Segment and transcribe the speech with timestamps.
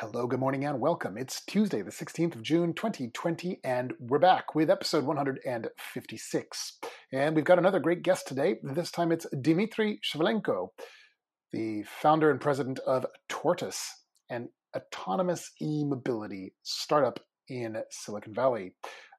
[0.00, 1.18] Hello, good morning, and welcome.
[1.18, 6.78] It's Tuesday, the 16th of June, 2020, and we're back with episode 156.
[7.12, 8.56] And we've got another great guest today.
[8.62, 10.68] This time it's Dmitry Shevelenko,
[11.52, 13.86] the founder and president of Tortoise,
[14.30, 18.74] an autonomous e mobility startup in Silicon Valley.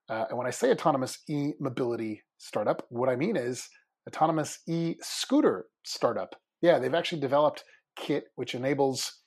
[0.10, 3.70] Uh, and when I say autonomous e mobility startup, what I mean is
[4.08, 6.36] autonomous e scooter startup.
[6.64, 7.64] Yeah, they've actually developed
[7.96, 9.23] Kit, which enables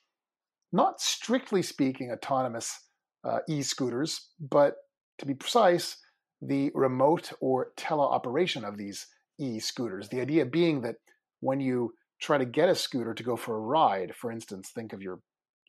[0.71, 2.79] not strictly speaking autonomous
[3.23, 4.75] uh, e-scooters, but
[5.19, 5.97] to be precise,
[6.41, 9.07] the remote or teleoperation of these
[9.39, 10.09] e-scooters.
[10.09, 10.95] The idea being that
[11.39, 14.93] when you try to get a scooter to go for a ride, for instance, think
[14.93, 15.19] of your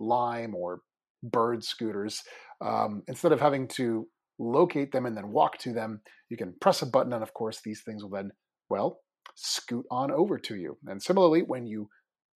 [0.01, 0.81] Lime or
[1.23, 2.23] Bird scooters,
[2.61, 4.07] um, instead of having to
[4.39, 7.61] locate them and then walk to them, you can press a button, and of course,
[7.65, 8.31] these things will then,
[8.71, 9.01] well,
[9.35, 10.79] scoot on over to you.
[10.87, 11.89] And similarly, when you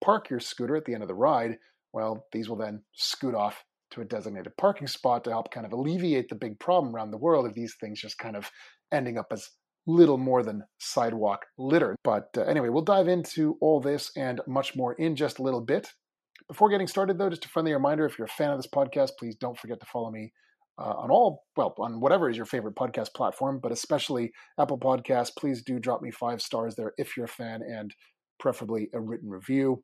[0.03, 1.57] park your scooter at the end of the ride,
[1.93, 5.73] well, these will then scoot off to a designated parking spot to help kind of
[5.73, 8.49] alleviate the big problem around the world of these things just kind of
[8.91, 9.49] ending up as
[9.85, 11.95] little more than sidewalk litter.
[12.03, 15.61] But uh, anyway, we'll dive into all this and much more in just a little
[15.61, 15.89] bit.
[16.47, 19.11] Before getting started, though, just a friendly reminder if you're a fan of this podcast,
[19.19, 20.31] please don't forget to follow me
[20.79, 25.31] uh, on all, well, on whatever is your favorite podcast platform, but especially Apple Podcasts.
[25.37, 27.93] Please do drop me five stars there if you're a fan and
[28.39, 29.83] preferably a written review.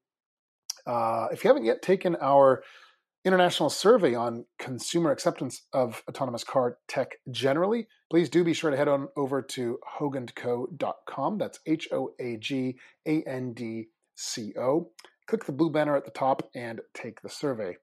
[0.86, 2.64] Uh, if you haven't yet taken our
[3.26, 8.78] international survey on consumer acceptance of autonomous car tech generally, please do be sure to
[8.78, 11.38] head on over to hoagandco.com.
[11.38, 14.92] That's H O A G A N D C O.
[15.28, 17.76] Click the blue banner at the top and take the survey.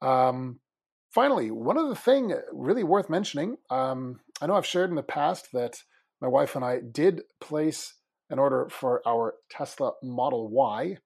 [0.00, 0.60] Um,
[1.10, 5.48] finally, one other thing really worth mentioning um, I know I've shared in the past
[5.52, 5.82] that
[6.22, 7.94] my wife and I did place
[8.30, 10.96] an order for our Tesla Model Y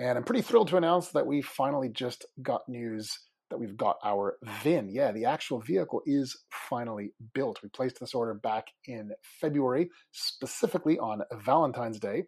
[0.00, 3.18] and I'm pretty thrilled to announce that we finally just got news
[3.50, 4.88] that we've got our VIN.
[4.88, 7.60] Yeah, the actual vehicle is finally built.
[7.62, 9.10] We placed this order back in
[9.40, 12.24] February, specifically on Valentine's Day.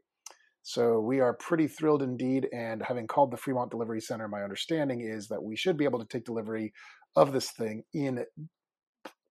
[0.62, 2.46] So we are pretty thrilled indeed.
[2.52, 6.00] And having called the Fremont Delivery Center, my understanding is that we should be able
[6.00, 6.75] to take delivery
[7.16, 8.26] of this thing in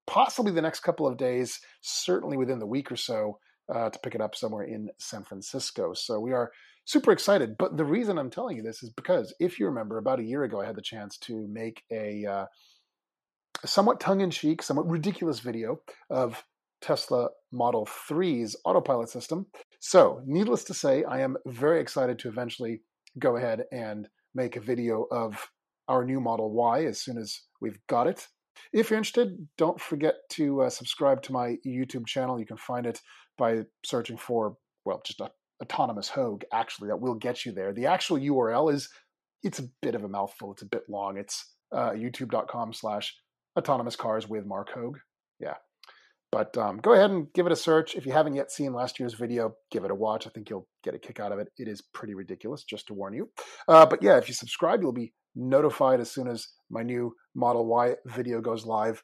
[0.08, 3.38] possibly the next couple of days, certainly within the week or so,
[3.72, 5.92] uh, to pick it up somewhere in San Francisco.
[5.94, 6.50] So we are
[6.84, 7.56] super excited.
[7.58, 10.44] But the reason I'm telling you this is because if you remember, about a year
[10.44, 12.46] ago, I had the chance to make a, uh,
[13.64, 16.42] somewhat tongue in cheek, somewhat ridiculous video of
[16.80, 19.46] Tesla Model 3's autopilot system.
[19.78, 22.82] So, needless to say, I am very excited to eventually
[23.18, 25.48] go ahead and make a video of
[25.88, 28.26] our new Model Y as soon as we've got it.
[28.72, 32.38] If you're interested, don't forget to uh, subscribe to my YouTube channel.
[32.38, 33.00] You can find it
[33.38, 35.30] by searching for, well, just a
[35.62, 37.72] autonomous Hoag actually that will get you there.
[37.72, 38.88] The actual URL is
[39.42, 40.52] it's a bit of a mouthful.
[40.52, 41.16] It's a bit long.
[41.16, 43.14] It's uh, youtube.com slash
[43.58, 44.98] autonomous cars with Marc Hoag.
[45.40, 45.54] Yeah.
[46.30, 47.94] But um, go ahead and give it a search.
[47.94, 50.26] If you haven't yet seen last year's video, give it a watch.
[50.26, 51.48] I think you'll get a kick out of it.
[51.58, 53.28] It is pretty ridiculous, just to warn you.
[53.68, 57.66] Uh, but yeah, if you subscribe, you'll be notified as soon as my new Model
[57.66, 59.02] Y video goes live.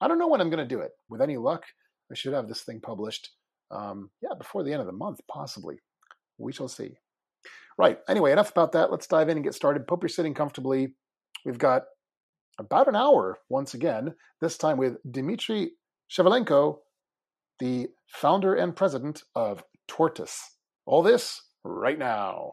[0.00, 0.92] I don't know when I'm going to do it.
[1.10, 1.64] With any luck,
[2.10, 3.30] I should have this thing published
[3.72, 5.76] um, yeah, before the end of the month, possibly.
[6.38, 6.96] We shall see.
[7.78, 7.98] Right.
[8.08, 8.90] Anyway, enough about that.
[8.90, 9.86] Let's dive in and get started.
[9.86, 10.94] Pope you're sitting comfortably.
[11.44, 11.84] We've got
[12.58, 15.72] about an hour once again, this time with Dmitry
[16.10, 16.78] Shevelenko,
[17.58, 20.38] the founder and president of Tortoise.
[20.84, 22.52] All this right now.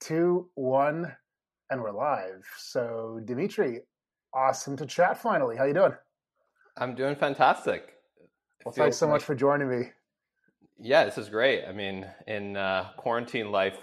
[0.00, 1.14] two, one,
[1.70, 2.44] and we're live.
[2.58, 3.80] So, Dmitry,
[4.34, 5.56] awesome to chat finally.
[5.56, 5.92] How you doing?
[6.76, 7.94] I'm doing fantastic.
[8.64, 9.90] Well, thanks so much for joining me.
[10.78, 11.64] Yeah, this is great.
[11.68, 13.78] I mean, in uh, quarantine life,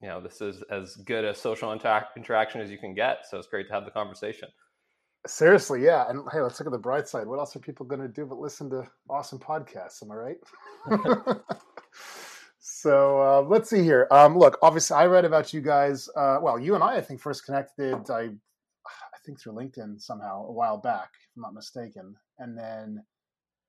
[0.00, 3.26] you know, this is as good a social inter- interaction as you can get.
[3.28, 4.48] So it's great to have the conversation.
[5.26, 6.08] Seriously, yeah.
[6.08, 7.26] And hey, let's look at the bright side.
[7.26, 10.02] What else are people going to do but listen to awesome podcasts?
[10.02, 11.36] Am I right?
[12.80, 14.06] So uh, let's see here.
[14.12, 16.08] Um, look, obviously, I read about you guys.
[16.16, 18.08] Uh, well, you and I, I think, first connected.
[18.08, 22.14] I, I think through LinkedIn somehow a while back, if I'm not mistaken.
[22.38, 23.02] And then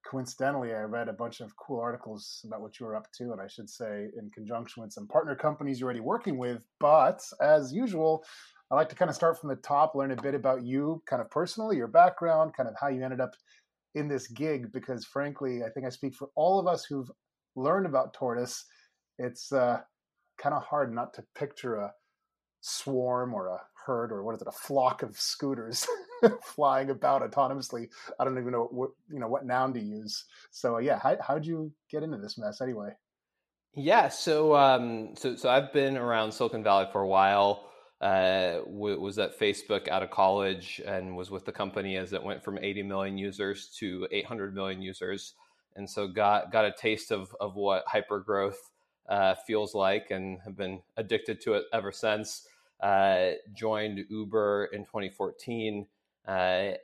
[0.06, 3.41] coincidentally, I read a bunch of cool articles about what you were up to, and
[3.41, 6.62] I should say in conjunction with some partner companies you're already working with.
[6.79, 8.23] But as usual,
[8.69, 11.19] I like to kind of start from the top, learn a bit about you, kind
[11.19, 13.33] of personally, your background, kind of how you ended up
[13.95, 14.71] in this gig.
[14.71, 17.09] Because frankly, I think I speak for all of us who've
[17.55, 18.65] learned about Tortoise.
[19.19, 19.81] It's uh,
[20.38, 21.94] kind of hard not to picture a
[22.62, 25.88] swarm or a herd or what is it a flock of scooters
[26.44, 27.89] flying about autonomously.
[28.19, 30.25] I don't even know what you know what noun to use.
[30.51, 32.92] So uh, yeah how, how'd you get into this mess anyway?
[33.75, 37.69] Yeah so um so so i've been around silicon valley for a while
[38.01, 42.24] uh, w- was at Facebook out of college and was with the company as it
[42.24, 45.33] went from 80 million users to 800 million users,
[45.75, 48.69] and so got got a taste of of what hyper growth
[49.09, 52.47] uh, feels like, and have been addicted to it ever since.
[52.79, 55.85] Uh, joined Uber in 2014
[56.27, 56.31] uh,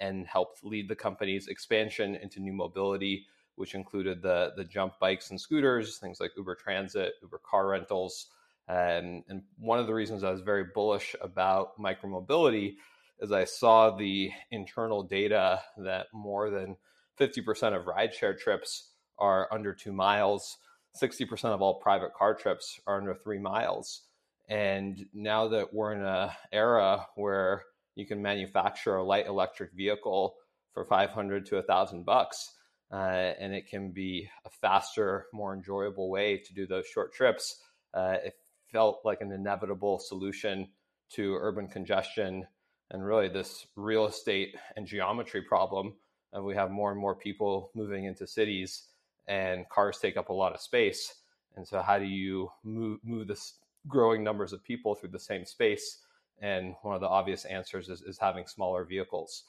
[0.02, 3.26] and helped lead the company's expansion into new mobility,
[3.56, 8.28] which included the the jump bikes and scooters, things like Uber Transit, Uber Car Rentals.
[8.68, 12.76] Um, and one of the reasons I was very bullish about micromobility
[13.20, 16.76] is I saw the internal data that more than
[17.20, 20.58] 50% of rideshare trips are under two miles.
[21.02, 24.04] 60% of all private car trips are under three miles.
[24.48, 27.64] And now that we're in an era where
[27.96, 30.36] you can manufacture a light electric vehicle
[30.74, 32.52] for 500 to 1000 bucks,
[32.92, 32.96] uh,
[33.40, 37.60] and it can be a faster, more enjoyable way to do those short trips,
[37.94, 38.34] uh, it
[38.72, 40.68] felt like an inevitable solution
[41.10, 42.46] to urban congestion
[42.92, 45.96] and really this real estate and geometry problem.
[46.36, 48.84] Uh, we have more and more people moving into cities,
[49.28, 51.16] and cars take up a lot of space.
[51.56, 53.56] And so, how do you move move this
[53.88, 56.00] growing numbers of people through the same space.
[56.42, 59.44] And one of the obvious answers is, is having smaller vehicles.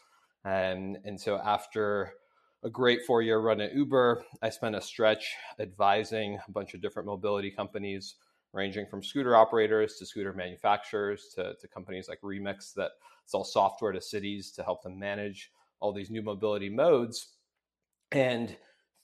[0.45, 2.13] And, and so after
[2.63, 6.81] a great four year run at Uber, I spent a stretch advising a bunch of
[6.81, 8.15] different mobility companies,
[8.53, 12.93] ranging from scooter operators to scooter manufacturers to, to companies like Remix that
[13.27, 15.51] sell software to cities to help them manage
[15.81, 17.35] all these new mobility modes.
[18.13, 18.57] And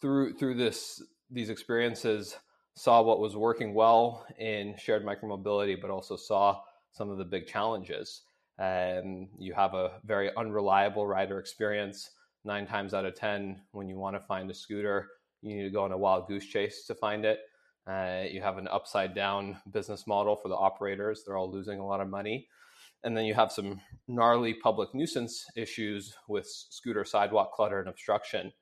[0.02, 2.37] through through this these experiences,
[2.75, 6.60] saw what was working well in shared micromobility, but also saw
[6.90, 8.22] some of the big challenges.
[8.58, 12.10] Um, you have a very unreliable rider experience.
[12.44, 15.08] Nine times out of 10, when you want to find a scooter,
[15.43, 17.40] you need to go on a wild goose chase to find it.
[17.87, 21.22] Uh, you have an upside down business model for the operators.
[21.25, 22.49] They're all losing a lot of money.
[23.04, 28.52] And then you have some gnarly public nuisance issues with scooter sidewalk clutter and obstruction.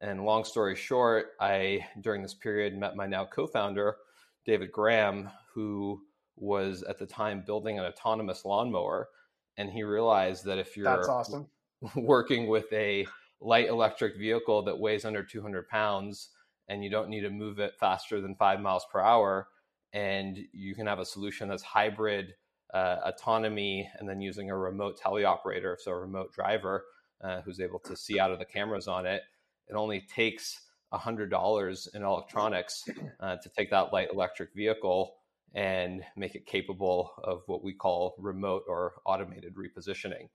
[0.00, 3.96] And long story short, I, during this period, met my now co founder,
[4.44, 6.00] David Graham, who
[6.36, 9.08] was at the time building an autonomous lawnmower.
[9.56, 11.48] And he realized that if you're That's awesome.
[11.96, 13.06] working with a
[13.40, 16.30] light electric vehicle that weighs under 200 pounds
[16.68, 19.48] and you don't need to move it faster than five miles per hour,
[19.94, 22.34] and you can have a solution that's hybrid
[22.74, 26.84] uh, autonomy and then using a remote teleoperator, so a remote driver
[27.24, 29.22] uh, who's able to see out of the cameras on it
[29.68, 30.60] it only takes
[30.92, 32.84] $100 in electronics
[33.20, 35.14] uh, to take that light electric vehicle
[35.54, 40.28] and make it capable of what we call remote or automated repositioning.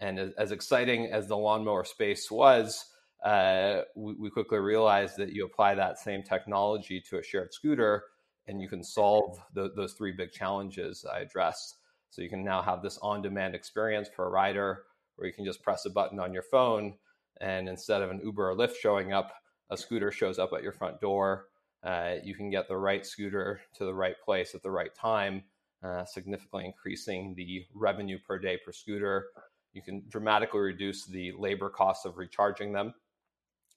[0.00, 2.86] And as, as exciting as the lawnmower space was,
[3.24, 8.02] uh, we, we, quickly realized that you apply that same technology to a shared scooter
[8.48, 11.76] and you can solve the, those three big challenges I addressed.
[12.10, 14.82] So you can now have this on demand experience for a rider
[15.14, 16.94] where you can just press a button on your phone
[17.40, 19.32] and instead of an Uber or Lyft showing up,
[19.70, 21.46] a scooter shows up at your front door.
[21.82, 25.42] Uh, you can get the right scooter to the right place at the right time,
[25.82, 29.26] uh, significantly increasing the revenue per day per scooter.
[29.72, 32.94] You can dramatically reduce the labor costs of recharging them.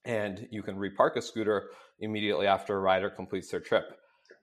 [0.03, 3.97] And you can repark a scooter immediately after a rider completes their trip.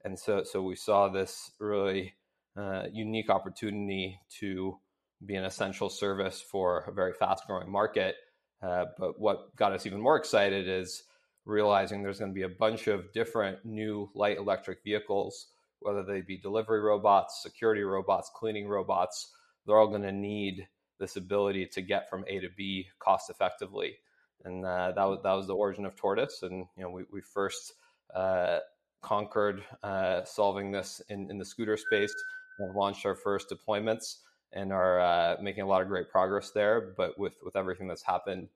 [0.04, 2.14] And so, so we saw this really
[2.56, 4.78] uh, unique opportunity to
[5.24, 8.16] be an essential service for a very fast growing market
[8.62, 11.04] uh, but what got us even more excited is
[11.44, 15.48] realizing there's going to be a bunch of different new light electric vehicles,
[15.80, 19.32] whether they be delivery robots, security robots, cleaning robots.
[19.66, 20.66] They're all going to need
[21.00, 23.96] this ability to get from A to B cost effectively.
[24.44, 26.42] And uh, that was that was the origin of Tortoise.
[26.42, 27.74] And you know, we we first
[28.14, 28.58] uh,
[29.00, 32.14] conquered uh, solving this in, in the scooter space.
[32.58, 34.18] and launched our first deployments
[34.52, 36.92] and are uh, making a lot of great progress there.
[36.96, 38.48] But with with everything that's happened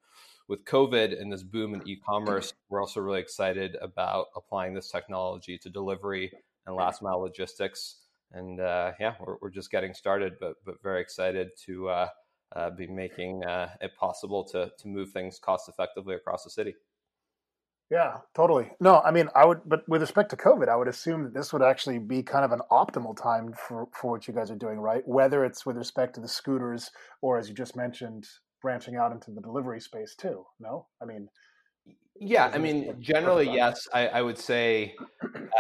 [0.49, 5.59] with COVID and this boom in e-commerce, we're also really excited about applying this technology
[5.59, 6.31] to delivery
[6.67, 7.97] and last mile logistics.
[8.33, 12.09] And uh, yeah, we're, we're just getting started, but but very excited to uh,
[12.55, 16.75] uh, be making uh, it possible to to move things cost effectively across the city.
[17.91, 18.73] Yeah, totally.
[18.81, 21.53] No, I mean, I would, but with respect to COVID, I would assume that this
[21.53, 24.79] would actually be kind of an optimal time for, for what you guys are doing,
[24.79, 25.07] right?
[25.07, 26.91] Whether it's with respect to the scooters
[27.23, 28.27] or, as you just mentioned,
[28.61, 30.45] branching out into the delivery space too.
[30.59, 31.29] No, I mean,
[32.19, 33.87] yeah, I mean, generally, yes.
[33.93, 34.95] I, I would say,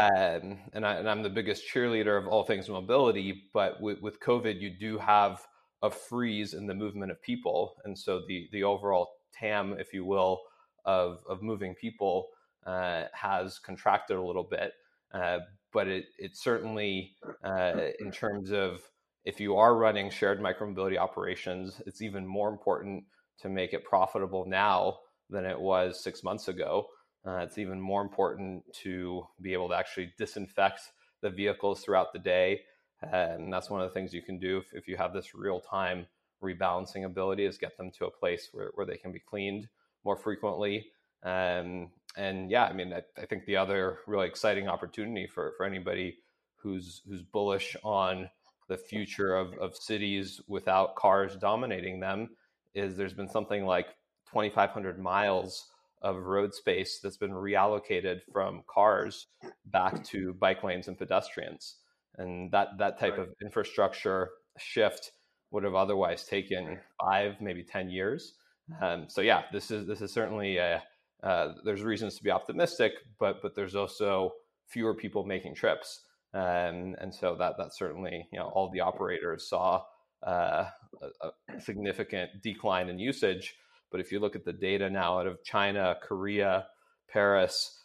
[0.00, 4.18] um, and, I, and I'm the biggest cheerleader of all things mobility, but with, with
[4.21, 5.40] COVID, you do have
[5.83, 10.04] a freeze in the movement of people, and so the the overall TAM, if you
[10.04, 10.40] will,
[10.86, 12.28] of of moving people
[12.66, 14.72] uh, has contracted a little bit.
[15.12, 15.40] Uh,
[15.72, 17.12] but it it certainly,
[17.44, 18.80] uh, in terms of
[19.24, 23.04] if you are running shared micromobility operations, it's even more important
[23.38, 26.86] to make it profitable now than it was six months ago.
[27.26, 30.80] Uh, it's even more important to be able to actually disinfect
[31.22, 32.60] the vehicles throughout the day.
[33.02, 35.60] and that's one of the things you can do if, if you have this real
[35.60, 36.06] time
[36.42, 39.68] rebalancing ability is get them to a place where, where they can be cleaned
[40.06, 40.86] more frequently.
[41.22, 45.66] Um, and yeah, I mean, I, I, think the other really exciting opportunity for, for
[45.66, 46.18] anybody
[46.54, 48.30] who's who's bullish on
[48.68, 52.30] the future of, of cities without cars dominating them
[52.75, 53.88] is there's been something like
[54.28, 55.66] 2,500 miles
[56.02, 59.26] of road space that's been reallocated from cars
[59.66, 61.76] back to bike lanes and pedestrians.
[62.18, 63.28] And that, that type right.
[63.28, 65.12] of infrastructure shift
[65.50, 68.34] would have otherwise taken five, maybe 10 years.
[68.80, 70.82] Um, so yeah, this is this is certainly a,
[71.23, 74.32] uh, there's reasons to be optimistic, but but there's also
[74.66, 76.02] fewer people making trips,
[76.35, 79.82] um, and so that that certainly you know all the operators saw
[80.26, 80.66] uh,
[81.00, 83.54] a, a, significant decline in usage.
[83.90, 86.66] But if you look at the data now out of China, Korea,
[87.08, 87.78] Paris,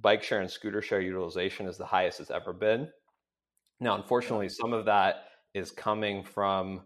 [0.00, 2.88] bike share and scooter share utilization is the highest it's ever been.
[3.80, 6.82] Now, unfortunately, some of that is coming from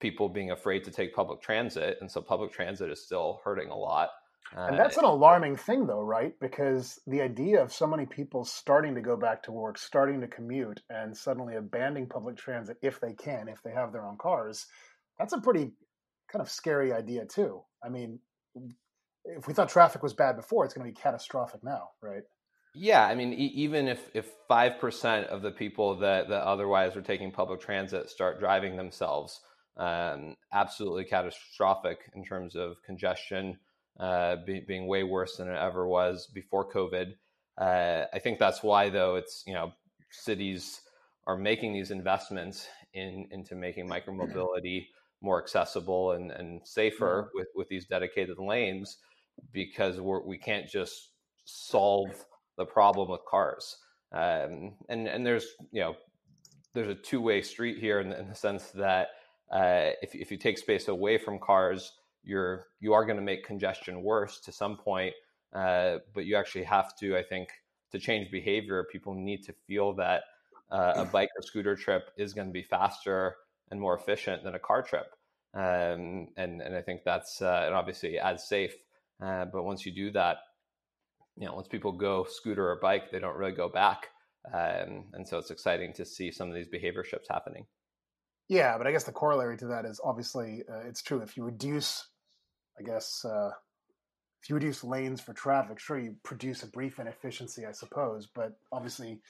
[0.00, 3.76] people being afraid to take public transit, and so public transit is still hurting a
[3.76, 4.10] lot.
[4.56, 6.32] Uh, and that's an alarming thing, though, right?
[6.40, 10.26] Because the idea of so many people starting to go back to work, starting to
[10.26, 14.66] commute, and suddenly abandoning public transit if they can, if they have their own cars,
[15.18, 15.72] that's a pretty
[16.32, 17.62] kind of scary idea, too.
[17.84, 18.20] I mean,
[19.24, 22.22] if we thought traffic was bad before, it's going to be catastrophic now, right?
[22.74, 26.94] Yeah, I mean, e- even if if five percent of the people that that otherwise
[26.94, 29.40] were taking public transit start driving themselves,
[29.78, 33.58] um, absolutely catastrophic in terms of congestion,
[34.00, 37.12] uh, be, being way worse than it ever was before COVID.
[37.56, 39.72] Uh, I think that's why, though, it's you know
[40.10, 40.80] cities
[41.26, 44.86] are making these investments in into making micromobility
[45.20, 48.98] more accessible and, and safer with, with these dedicated lanes
[49.52, 51.10] because we're, we can't just
[51.44, 52.24] solve
[52.56, 53.76] the problem with cars.
[54.12, 55.96] Um, and and there's you know
[56.74, 59.08] there's a two way street here in, in the sense that
[59.50, 61.92] uh, if, if you take space away from cars,
[62.24, 65.14] you're you are going to make congestion worse to some point.
[65.52, 67.48] Uh, but you actually have to, I think,
[67.92, 70.24] to change behavior, people need to feel that
[70.70, 73.36] uh, a bike or scooter trip is going to be faster
[73.70, 75.14] and more efficient than a car trip.
[75.54, 78.74] Um, and and I think that's uh, and obviously as safe.
[79.20, 80.38] Uh, but once you do that,
[81.36, 84.08] you know, once people go scooter or bike, they don't really go back.
[84.52, 87.66] Um, and so it's exciting to see some of these behavior shifts happening.
[88.48, 91.20] Yeah, but I guess the corollary to that is obviously uh, it's true.
[91.20, 92.08] If you reduce,
[92.78, 93.50] I guess, uh,
[94.42, 98.26] if you reduce lanes for traffic, sure, you produce a brief inefficiency, I suppose.
[98.34, 99.20] But obviously,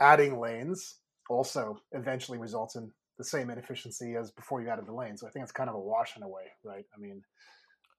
[0.00, 0.96] adding lanes
[1.30, 5.16] also eventually results in the same inefficiency as before you added the lane.
[5.16, 6.84] So I think it's kind of a wash in a way, right?
[6.94, 7.22] I mean,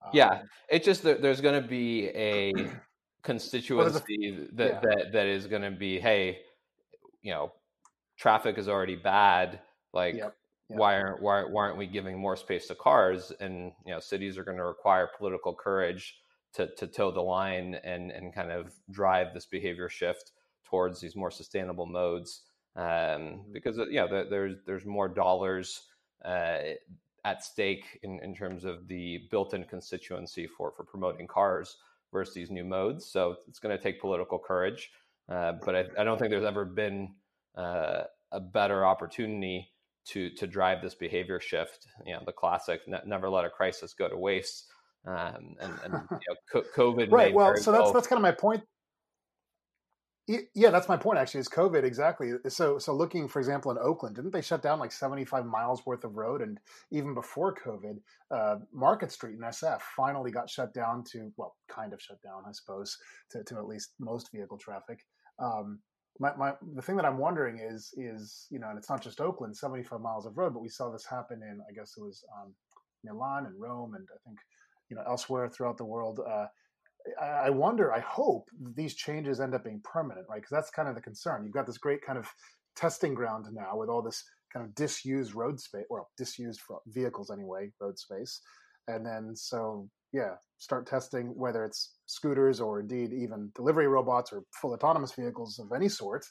[0.04, 2.52] um, yeah, it's just that there's going to be a
[3.24, 4.80] constituency well, a, that, yeah.
[4.82, 6.38] that that is going to be, hey,
[7.22, 7.52] you know,
[8.16, 9.60] traffic is already bad.
[9.92, 10.36] Like, yep.
[10.70, 10.78] Yep.
[10.78, 13.32] why aren't why, why aren't we giving more space to cars?
[13.40, 16.16] And you know, cities are going to require political courage
[16.54, 20.32] to to toe the line and and kind of drive this behavior shift
[20.64, 22.42] towards these more sustainable modes.
[22.76, 23.52] Um, mm-hmm.
[23.52, 25.82] because uh, you know, there's there's more dollars
[26.24, 26.58] uh,
[27.24, 31.76] at stake in, in terms of the built-in constituency for for promoting cars
[32.12, 33.06] versus these new modes.
[33.06, 34.90] So it's going to take political courage.
[35.28, 37.14] Uh, but I, I, don't think there's ever been
[37.54, 39.68] uh, a better opportunity
[40.08, 41.86] to to drive this behavior shift.
[42.06, 44.66] You know, the classic "never let a crisis go to waste."
[45.06, 46.18] Um, and, and you
[46.54, 47.32] know, COVID, right?
[47.32, 48.62] Well, so that's that's kind of my point.
[50.54, 51.18] Yeah, that's my point.
[51.18, 52.32] Actually, is COVID exactly?
[52.48, 56.04] So, so looking, for example, in Oakland, didn't they shut down like seventy-five miles worth
[56.04, 56.42] of road?
[56.42, 56.58] And
[56.90, 57.96] even before COVID,
[58.30, 62.42] uh, Market Street in SF finally got shut down to well, kind of shut down,
[62.46, 62.94] I suppose,
[63.30, 65.00] to, to at least most vehicle traffic.
[65.38, 65.80] Um,
[66.18, 69.20] my, my the thing that I'm wondering is is you know, and it's not just
[69.20, 72.24] Oakland, 75 miles of road, but we saw this happen in I guess it was
[72.40, 72.54] um,
[73.04, 74.38] Milan and Rome, and I think
[74.90, 76.20] you know elsewhere throughout the world.
[76.20, 76.46] Uh,
[77.22, 80.40] I wonder, I hope these changes end up being permanent, right?
[80.40, 81.42] Because that's kind of the concern.
[81.44, 82.28] You've got this great kind of
[82.76, 84.22] testing ground now with all this
[84.52, 88.40] kind of disused road space, well, disused vehicles anyway, road space.
[88.88, 94.42] And then, so yeah, start testing whether it's scooters or indeed even delivery robots or
[94.60, 96.24] full autonomous vehicles of any sort.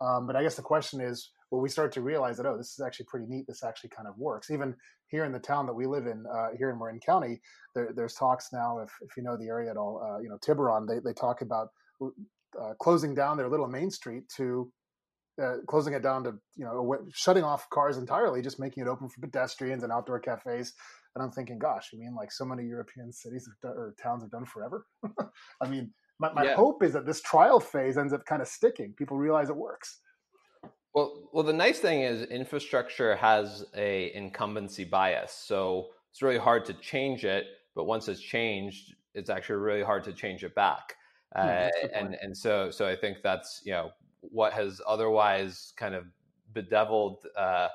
[0.00, 2.72] Um, but I guess the question is, will we start to realize that oh, this
[2.72, 3.46] is actually pretty neat.
[3.46, 4.50] This actually kind of works.
[4.50, 4.74] Even
[5.08, 7.40] here in the town that we live in, uh, here in Marin County,
[7.74, 8.80] there, there's talks now.
[8.80, 11.42] If, if you know the area at all, uh, you know Tiburon, they they talk
[11.42, 11.68] about
[12.02, 14.70] uh, closing down their little main street to
[15.42, 19.08] uh, closing it down to you know shutting off cars entirely, just making it open
[19.08, 20.72] for pedestrians and outdoor cafes.
[21.14, 24.30] And I'm thinking, gosh, you mean like so many European cities done, or towns have
[24.30, 24.86] done forever?
[25.60, 26.54] I mean, my, my yeah.
[26.54, 28.94] hope is that this trial phase ends up kind of sticking.
[28.94, 30.00] People realize it works.
[30.94, 36.64] Well, well, the nice thing is infrastructure has a incumbency bias, so it's really hard
[36.66, 37.46] to change it.
[37.74, 40.94] But once it's changed, it's actually really hard to change it back.
[41.34, 43.90] Hmm, uh, and and so so I think that's you know
[44.20, 46.04] what has otherwise kind of
[46.52, 47.68] bedeviled uh,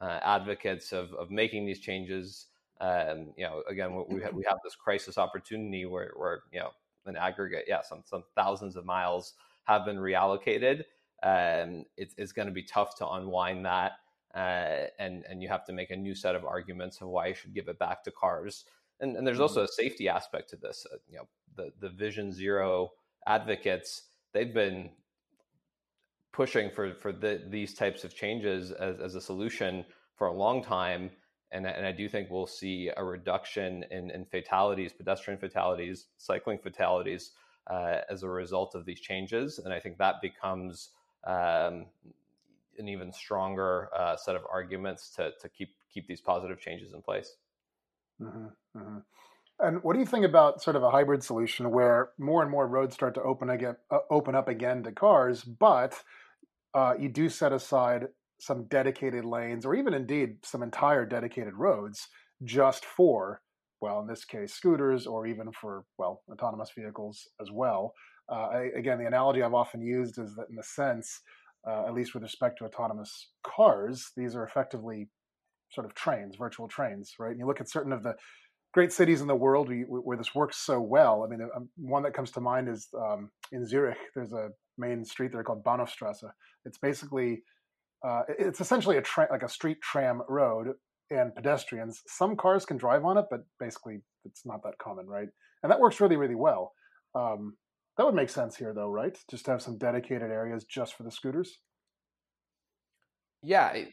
[0.00, 2.46] uh, advocates of of making these changes.
[2.80, 6.70] Um, you know, again, we have, we have this crisis opportunity where where you know
[7.06, 10.84] an aggregate, yeah, some some thousands of miles have been reallocated
[11.24, 13.92] um, it's, it's going to be tough to unwind that.
[14.34, 17.34] Uh, and and you have to make a new set of arguments of why you
[17.34, 18.64] should give it back to cars.
[19.00, 19.70] And, and there's also mm-hmm.
[19.70, 20.86] a safety aspect to this.
[20.92, 22.90] Uh, you know, the the Vision Zero
[23.26, 24.02] advocates
[24.32, 24.90] they've been
[26.32, 29.84] pushing for for the, these types of changes as, as a solution
[30.16, 31.10] for a long time.
[31.52, 36.58] And, and I do think we'll see a reduction in, in fatalities, pedestrian fatalities, cycling
[36.58, 37.32] fatalities
[37.68, 39.58] uh, as a result of these changes.
[39.58, 40.90] And I think that becomes
[41.24, 41.86] um,
[42.78, 47.00] an even stronger uh, set of arguments to, to keep keep these positive changes in
[47.00, 47.36] place.
[48.20, 48.46] Mm-hmm,
[48.76, 48.98] mm-hmm.
[49.60, 52.66] And what do you think about sort of a hybrid solution where more and more
[52.66, 56.02] roads start to open again, uh, open up again to cars, but
[56.74, 58.08] uh, you do set aside
[58.44, 62.08] some dedicated lanes, or even indeed some entire dedicated roads,
[62.44, 63.40] just for
[63.80, 67.92] well, in this case, scooters, or even for well, autonomous vehicles as well.
[68.32, 71.20] Uh, I, again, the analogy I've often used is that, in a sense,
[71.68, 75.08] uh, at least with respect to autonomous cars, these are effectively
[75.70, 77.32] sort of trains, virtual trains, right?
[77.32, 78.14] And you look at certain of the
[78.72, 81.22] great cities in the world where this works so well.
[81.22, 83.98] I mean, um, one that comes to mind is um, in Zurich.
[84.14, 86.24] There's a main street there called Bahnhofstrasse.
[86.64, 87.42] It's basically
[88.04, 90.74] uh, it's essentially a tra- like a street tram road
[91.10, 92.02] and pedestrians.
[92.06, 95.28] Some cars can drive on it, but basically it's not that common, right?
[95.62, 96.72] And that works really, really well.
[97.14, 97.56] Um,
[97.96, 99.16] that would make sense here, though, right?
[99.30, 101.58] Just to have some dedicated areas just for the scooters.
[103.42, 103.84] Yeah,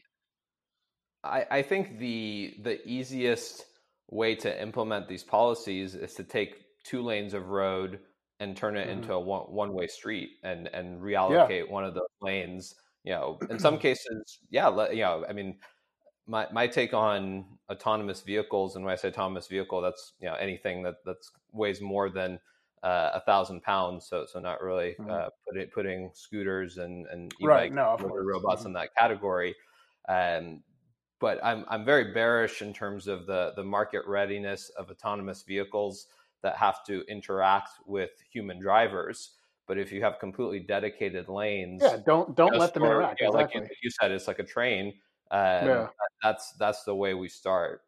[1.22, 3.64] I I think the the easiest
[4.10, 8.00] way to implement these policies is to take two lanes of road
[8.40, 9.02] and turn it mm-hmm.
[9.02, 11.72] into a one one way street and and reallocate yeah.
[11.72, 12.74] one of those lanes.
[13.04, 15.58] You know, in some cases, yeah, you know, I mean,
[16.26, 20.34] my my take on autonomous vehicles, and when I say autonomous vehicle, that's you know
[20.34, 22.38] anything that that's weighs more than
[22.82, 25.10] uh, a thousand pounds, so so not really mm-hmm.
[25.10, 28.68] uh, putting putting scooters and and right, no, robots mm-hmm.
[28.68, 29.54] in that category.
[30.08, 30.62] Um,
[31.20, 36.06] but I'm I'm very bearish in terms of the the market readiness of autonomous vehicles
[36.42, 39.30] that have to interact with human drivers.
[39.66, 43.20] But if you have completely dedicated lanes, yeah, don't don't let them for, interact.
[43.20, 43.60] You exactly.
[43.60, 44.94] Like you said, it's like a train.
[45.30, 45.86] Um, yeah.
[46.22, 47.82] That's that's the way we start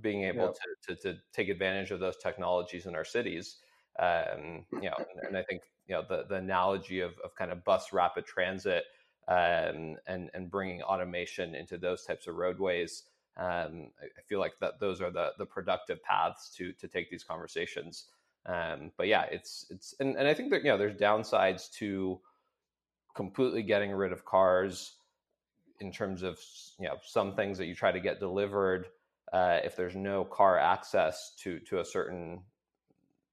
[0.00, 0.56] being able yep.
[0.88, 3.56] to, to, to take advantage of those technologies in our cities.
[3.98, 7.52] Um, you know, and, and, I think you know the the analogy of of kind
[7.52, 8.84] of bus rapid transit
[9.28, 13.04] um, and and bringing automation into those types of roadways.
[13.36, 17.24] Um, I feel like that those are the the productive paths to to take these
[17.24, 18.06] conversations.
[18.46, 22.20] Um, but yeah, it's it's and, and I think that you know there's downsides to
[23.14, 24.96] completely getting rid of cars
[25.80, 26.38] in terms of
[26.80, 28.86] you know some things that you try to get delivered
[29.32, 32.42] uh, if there's no car access to to a certain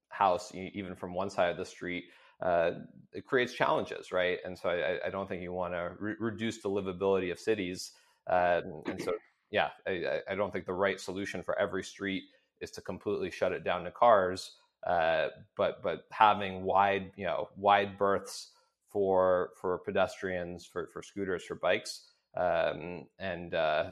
[0.08, 2.04] house, even from one side of the street,
[2.42, 2.72] uh,
[3.12, 4.38] it creates challenges, right?
[4.44, 7.92] And so I, I don't think you want to re- reduce the livability of cities.
[8.28, 9.12] Uh, and so,
[9.50, 12.24] yeah, I, I, don't think the right solution for every street
[12.60, 14.52] is to completely shut it down to cars.
[14.86, 18.50] Uh, but but having wide you know wide berths
[18.88, 23.90] for for pedestrians, for for scooters, for bikes, um, and uh,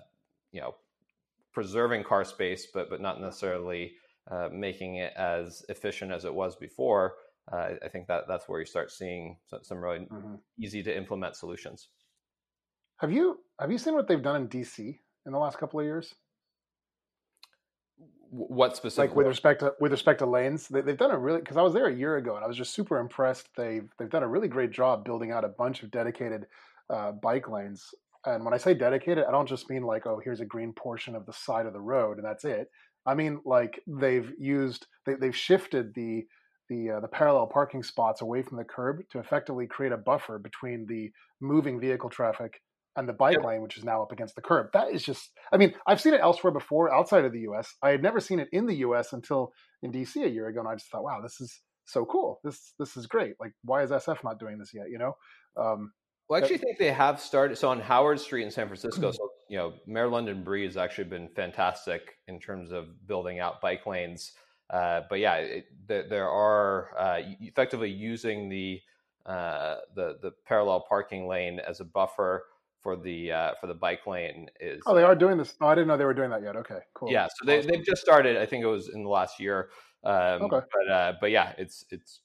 [0.53, 0.75] you know
[1.53, 3.93] preserving car space, but but not necessarily
[4.31, 7.15] uh, making it as efficient as it was before,
[7.53, 10.35] uh, I think that that's where you start seeing some, really mm-hmm.
[10.59, 11.89] easy to implement solutions.
[12.99, 15.87] Have you have you seen what they've done in DC in the last couple of
[15.87, 16.15] years?
[18.31, 19.09] What specifically?
[19.09, 21.63] Like with respect to with respect to lanes, they, have done a really because I
[21.63, 23.49] was there a year ago and I was just super impressed.
[23.57, 26.47] They've they've done a really great job building out a bunch of dedicated
[26.91, 27.87] uh, bike lanes.
[28.27, 31.15] And when I say dedicated, I don't just mean like oh here's a green portion
[31.15, 32.71] of the side of the road and that's it.
[33.07, 36.27] I mean like they've used they, they've shifted the
[36.69, 40.39] the uh, the parallel parking spots away from the curb to effectively create a buffer
[40.39, 41.11] between the
[41.41, 42.61] moving vehicle traffic
[42.99, 43.45] and the bike yep.
[43.45, 44.67] lane, which is now up against the curb.
[44.73, 47.73] That is just, I mean, I've seen it elsewhere before outside of the US.
[47.81, 50.61] I had never seen it in the US until in DC a year ago.
[50.61, 52.41] And I just thought, wow, this is so cool.
[52.43, 53.35] This, this is great.
[53.39, 54.87] Like, why is SF not doing this yet?
[54.91, 55.13] You know?
[55.57, 55.93] Um,
[56.29, 57.57] well, I actually think they have started.
[57.57, 61.05] So on Howard Street in San Francisco, so, you know, Mayor London Breed has actually
[61.05, 64.33] been fantastic in terms of building out bike lanes.
[64.69, 68.81] Uh, but yeah, it, there, there, are uh, effectively using the,
[69.25, 72.45] uh, the the parallel parking lane as a buffer
[72.83, 74.83] for the uh, for the bike lane is.
[74.87, 75.55] Oh, they are doing this.
[75.61, 76.57] Oh, I didn't know they were doing that yet.
[76.57, 77.11] Okay, cool.
[77.11, 78.37] Yeah, so they they've just started.
[78.37, 79.71] I think it was in the last year.
[80.05, 80.61] Um, okay.
[80.73, 82.21] But uh, but yeah, it's it's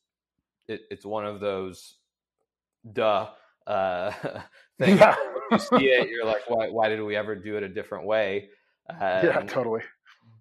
[0.68, 1.96] it, it's one of those
[2.92, 3.30] duh
[3.68, 4.12] uh,
[4.80, 5.00] things.
[5.00, 5.16] Yeah.
[5.52, 8.50] you see it, you're like, why why did we ever do it a different way?
[8.89, 9.80] Um, yeah, totally.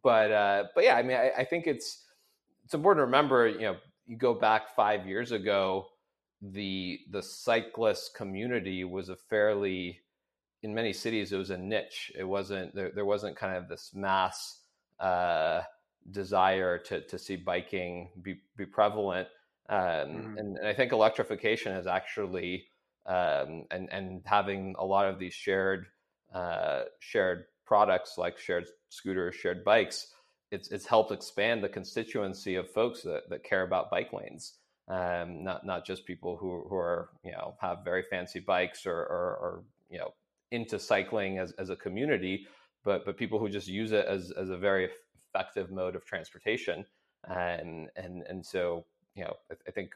[0.02, 2.04] But uh, but yeah, I mean, I, I think it's
[2.64, 3.46] it's important to remember.
[3.46, 5.86] You know, you go back five years ago
[6.42, 10.00] the the cyclist community was a fairly
[10.62, 12.12] in many cities it was a niche.
[12.16, 14.60] It wasn't there, there wasn't kind of this mass
[15.00, 15.62] uh,
[16.10, 19.28] desire to to see biking be, be prevalent.
[19.68, 20.38] Um, mm-hmm.
[20.38, 22.66] and, and, i think electrification has actually
[23.06, 25.86] um, and and having a lot of these shared
[26.34, 30.12] uh, shared products like shared scooters shared bikes
[30.52, 34.58] it's it's helped expand the constituency of folks that, that care about bike lanes.
[34.86, 38.94] Um, not not just people who who are you know have very fancy bikes or,
[38.94, 40.12] or, or you know
[40.52, 42.46] into cycling as, as a community,
[42.84, 44.88] but but people who just use it as as a very
[45.28, 46.84] effective mode of transportation,
[47.28, 48.84] and and and so
[49.14, 49.92] you know I, I think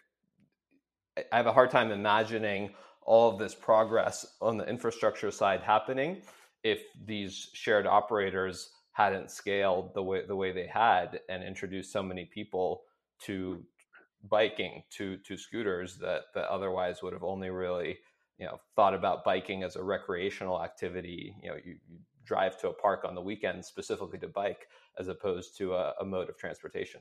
[1.33, 2.71] I have a hard time imagining
[3.03, 6.23] all of this progress on the infrastructure side happening
[6.65, 12.03] if these shared operators hadn't scaled the way the way they had and introduced so
[12.03, 12.83] many people
[13.21, 13.63] to
[14.29, 17.99] biking to to scooters that that otherwise would have only really
[18.39, 22.69] you know thought about biking as a recreational activity you know you, you drive to
[22.69, 24.69] a park on the weekend specifically to bike
[24.99, 27.01] as opposed to a, a mode of transportation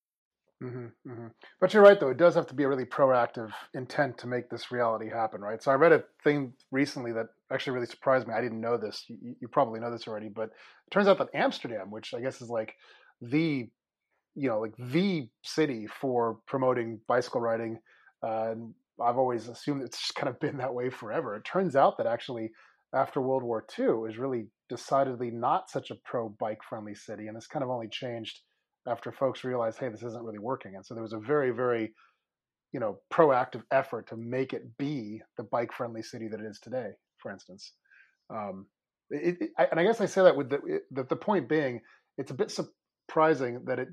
[0.61, 1.27] Mm-hmm, mm-hmm.
[1.59, 2.09] But you're right, though.
[2.09, 5.61] It does have to be a really proactive intent to make this reality happen, right?
[5.61, 8.35] So I read a thing recently that actually really surprised me.
[8.35, 9.05] I didn't know this.
[9.07, 12.41] You, you probably know this already, but it turns out that Amsterdam, which I guess
[12.41, 12.75] is like
[13.21, 13.69] the,
[14.35, 17.79] you know, like the city for promoting bicycle riding,
[18.23, 21.35] uh, and I've always assumed it's just kind of been that way forever.
[21.35, 22.51] It turns out that actually
[22.93, 27.35] after World War II is really decidedly not such a pro bike friendly city, and
[27.35, 28.41] it's kind of only changed
[28.87, 30.75] after folks realized, hey, this isn't really working.
[30.75, 31.93] And so there was a very, very,
[32.73, 36.59] you know, proactive effort to make it be the bike friendly city that it is
[36.59, 37.73] today, for instance.
[38.29, 38.67] Um,
[39.09, 41.81] it, it, I, and I guess I say that with the, the, the point being,
[42.17, 43.89] it's a bit surprising that it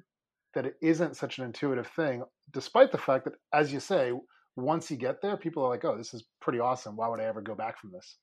[0.54, 2.22] that it isn't such an intuitive thing,
[2.52, 4.12] despite the fact that, as you say,
[4.56, 6.96] once you get there, people are like, "Oh, this is pretty awesome.
[6.96, 8.16] Why would I ever go back from this?"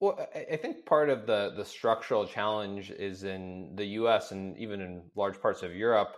[0.00, 4.32] Well, I think part of the the structural challenge is in the U.S.
[4.32, 6.16] and even in large parts of Europe,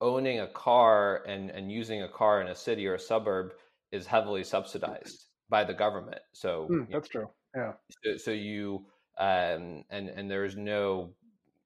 [0.00, 3.52] owning a car and and using a car in a city or a suburb
[3.92, 6.20] is heavily subsidized by the government.
[6.32, 7.28] So mm, that's true.
[7.54, 7.72] Yeah.
[8.04, 8.86] So, so you
[9.18, 11.12] um, and and there's no,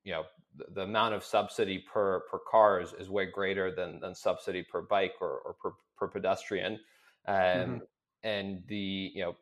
[0.04, 0.24] you know,
[0.56, 4.64] the, the, amount of subsidy per per car is, is way greater than than subsidy
[4.64, 6.74] per bike or, or per, per pedestrian.
[7.26, 7.76] Um, mm-hmm.
[8.24, 9.36] And the you know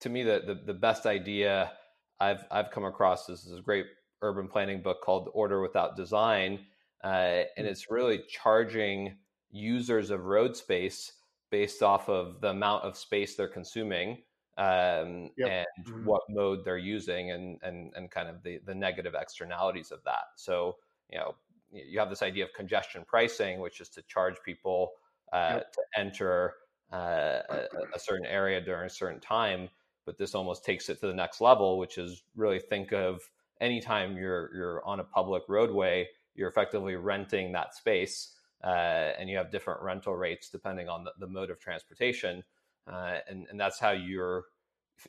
[0.00, 1.72] to me the, the, the best idea
[2.20, 3.86] I've I've come across is this great
[4.22, 6.60] urban planning book called Order Without Design,
[7.04, 7.66] uh, and hmm.
[7.66, 9.16] it's really charging
[9.50, 11.12] users of road space
[11.50, 14.18] based off of the amount of space they're consuming
[14.58, 15.66] um, yep.
[15.78, 16.04] and mm-hmm.
[16.04, 20.24] what mode they're using and and and kind of the the negative externalities of that.
[20.36, 20.76] So
[21.10, 21.34] you know
[21.70, 24.92] you have this idea of congestion pricing, which is to charge people
[25.32, 25.72] uh, yep.
[25.72, 26.54] to enter
[26.92, 29.68] uh, a, a, certain area during a certain time
[30.08, 33.20] but this almost takes it to the next level, which is really think of
[33.60, 38.32] anytime you're you're on a public roadway, you're effectively renting that space,
[38.64, 42.42] uh, and you have different rental rates depending on the, the mode of transportation,
[42.90, 44.44] uh, and and that's how you're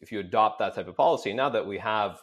[0.02, 1.32] if you adopt that type of policy.
[1.32, 2.20] Now that we have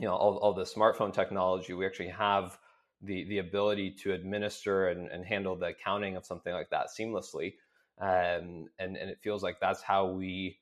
[0.00, 2.58] you know all, all the smartphone technology, we actually have
[3.02, 7.56] the the ability to administer and, and handle the accounting of something like that seamlessly.
[8.00, 10.60] Um, and and it feels like that's how we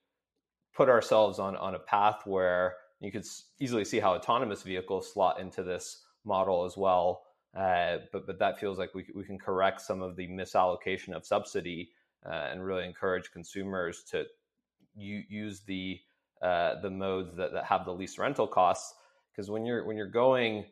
[0.75, 3.27] put ourselves on on a path where you could
[3.59, 7.25] easily see how autonomous vehicles slot into this model as well.
[7.57, 11.27] Uh, but but that feels like we we can correct some of the misallocation of
[11.27, 11.91] subsidy
[12.25, 14.25] uh, and really encourage consumers to
[14.95, 16.01] u- use the
[16.41, 18.95] uh, the modes that, that have the least rental costs.
[19.31, 20.65] Because when you're when you're going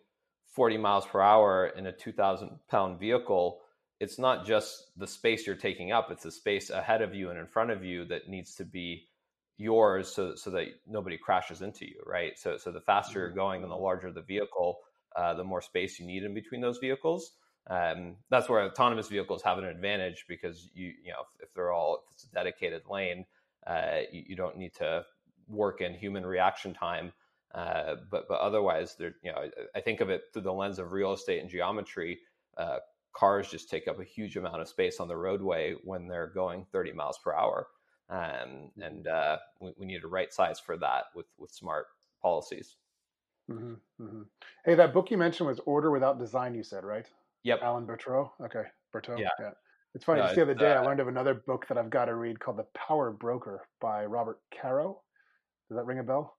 [0.53, 3.61] 40 miles per hour in a 2,000 pound vehicle,
[4.01, 7.39] it's not just the space you're taking up; it's the space ahead of you and
[7.39, 9.05] in front of you that needs to be
[9.61, 12.38] yours, so so that nobody crashes into you, right?
[12.38, 13.38] So so the faster you're mm-hmm.
[13.38, 14.79] going and the larger the vehicle,
[15.16, 17.33] uh, the more space you need in between those vehicles.
[17.68, 21.73] Um, that's where autonomous vehicles have an advantage because you you know if, if they're
[21.73, 23.27] all if it's a dedicated lane,
[23.66, 25.05] uh, you, you, don't need to
[25.46, 27.12] work in human reaction time.
[27.55, 30.79] Uh, but but otherwise, there you know I, I, think of it through the lens
[30.79, 32.18] of real estate and geometry.
[32.57, 32.79] Uh,
[33.12, 36.64] cars just take up a huge amount of space on the roadway when they're going
[36.73, 37.66] 30 miles per hour,
[38.11, 41.87] um, and uh, we, we, need a right size for that with with smart
[42.20, 42.77] policies.
[43.51, 44.23] Mm-hmm, mm-hmm.
[44.64, 46.55] Hey, that book you mentioned was Order Without Design.
[46.55, 47.07] You said right?
[47.44, 47.61] Yep.
[47.62, 48.31] Alain Bertaud.
[48.44, 49.18] Okay, Bertaud.
[49.18, 49.29] Yeah.
[49.38, 49.51] yeah.
[49.94, 50.20] It's funny.
[50.20, 52.38] No, just the other day, I learned of another book that I've got to read
[52.38, 55.01] called The Power Broker by Robert Caro.
[55.68, 56.37] Does that ring a bell?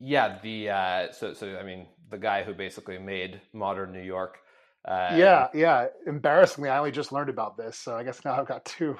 [0.00, 4.38] Yeah, the uh, so so I mean the guy who basically made modern New York.
[4.84, 5.86] Uh, yeah, yeah.
[6.06, 8.96] Embarrassingly, I only just learned about this, so I guess now I've got two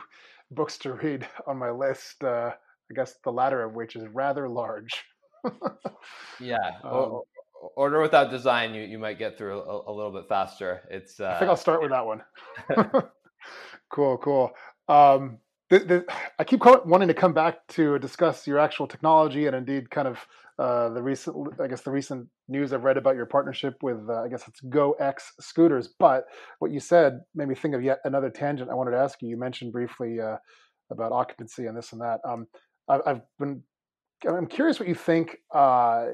[0.50, 2.22] books to read on my list.
[2.22, 2.52] Uh,
[2.90, 5.04] I guess the latter of which is rather large.
[6.40, 7.20] yeah, um,
[7.76, 10.82] Order Without Design, you you might get through a, a little bit faster.
[10.90, 11.20] It's.
[11.20, 12.22] I think I'll uh, start with that one.
[13.90, 14.52] cool, cool.
[14.88, 15.38] Um,
[15.70, 16.04] the, the,
[16.38, 20.18] I keep wanting to come back to discuss your actual technology and indeed kind of
[20.58, 24.22] uh, the recent, I guess the recent news I've read about your partnership with, uh,
[24.22, 25.88] I guess it's GoX scooters.
[25.98, 26.24] But
[26.58, 29.28] what you said made me think of yet another tangent I wanted to ask you.
[29.28, 30.36] You mentioned briefly uh,
[30.90, 32.20] about occupancy and this and that.
[32.24, 32.46] Um,
[32.88, 33.62] I've been
[34.26, 36.06] I'm curious what you think uh,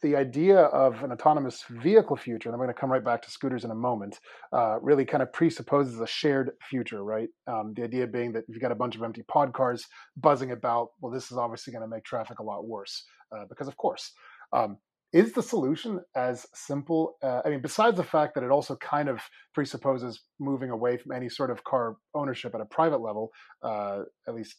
[0.00, 3.30] the idea of an autonomous vehicle future, and I'm going to come right back to
[3.30, 4.18] scooters in a moment,
[4.54, 7.28] uh, really kind of presupposes a shared future, right?
[7.46, 9.84] Um, the idea being that if you've got a bunch of empty pod cars
[10.16, 13.04] buzzing about, well, this is obviously going to make traffic a lot worse,
[13.36, 14.12] uh, because of course.
[14.54, 14.78] Um,
[15.12, 17.16] is the solution as simple?
[17.22, 19.20] Uh, I mean, besides the fact that it also kind of
[19.52, 23.30] presupposes moving away from any sort of car ownership at a private level,
[23.62, 24.56] uh, at least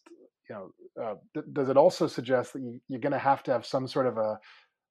[0.49, 3.51] you know, uh, th- does it also suggest that you, you're going to have to
[3.51, 4.37] have some sort of a,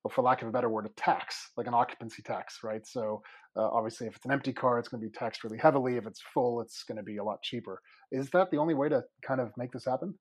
[0.04, 2.86] well, for lack of a better word, a tax, like an occupancy tax, right?
[2.86, 3.22] So
[3.56, 5.96] uh, obviously, if it's an empty car, it's going to be taxed really heavily.
[5.96, 7.80] If it's full, it's going to be a lot cheaper.
[8.10, 10.14] Is that the only way to kind of make this happen?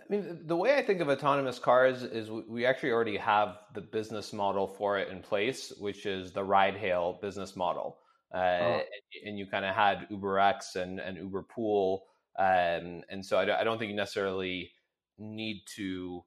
[0.00, 3.80] I mean, the way I think of autonomous cars is we actually already have the
[3.80, 7.98] business model for it in place, which is the ride hail business model.
[8.34, 8.80] Uh, oh.
[9.26, 12.04] and, you kind of had UberX and, and Uber Pool
[12.38, 14.72] um, and so I, I don't think you necessarily
[15.18, 16.24] need to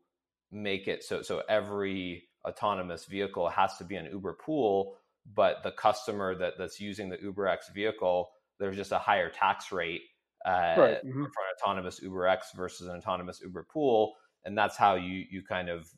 [0.51, 4.97] make it so so every autonomous vehicle has to be an Uber pool,
[5.33, 10.03] but the customer that that's using the UberX vehicle, there's just a higher tax rate
[10.45, 11.05] uh, right.
[11.05, 11.23] mm-hmm.
[11.23, 14.13] for an autonomous UberX versus an autonomous Uber pool,
[14.45, 15.89] and that's how you you kind of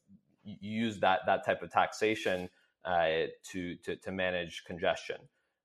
[0.43, 2.49] use that that type of taxation
[2.85, 5.17] uh, to, to to manage congestion.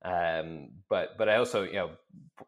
[0.05, 1.91] Um, but but I also you know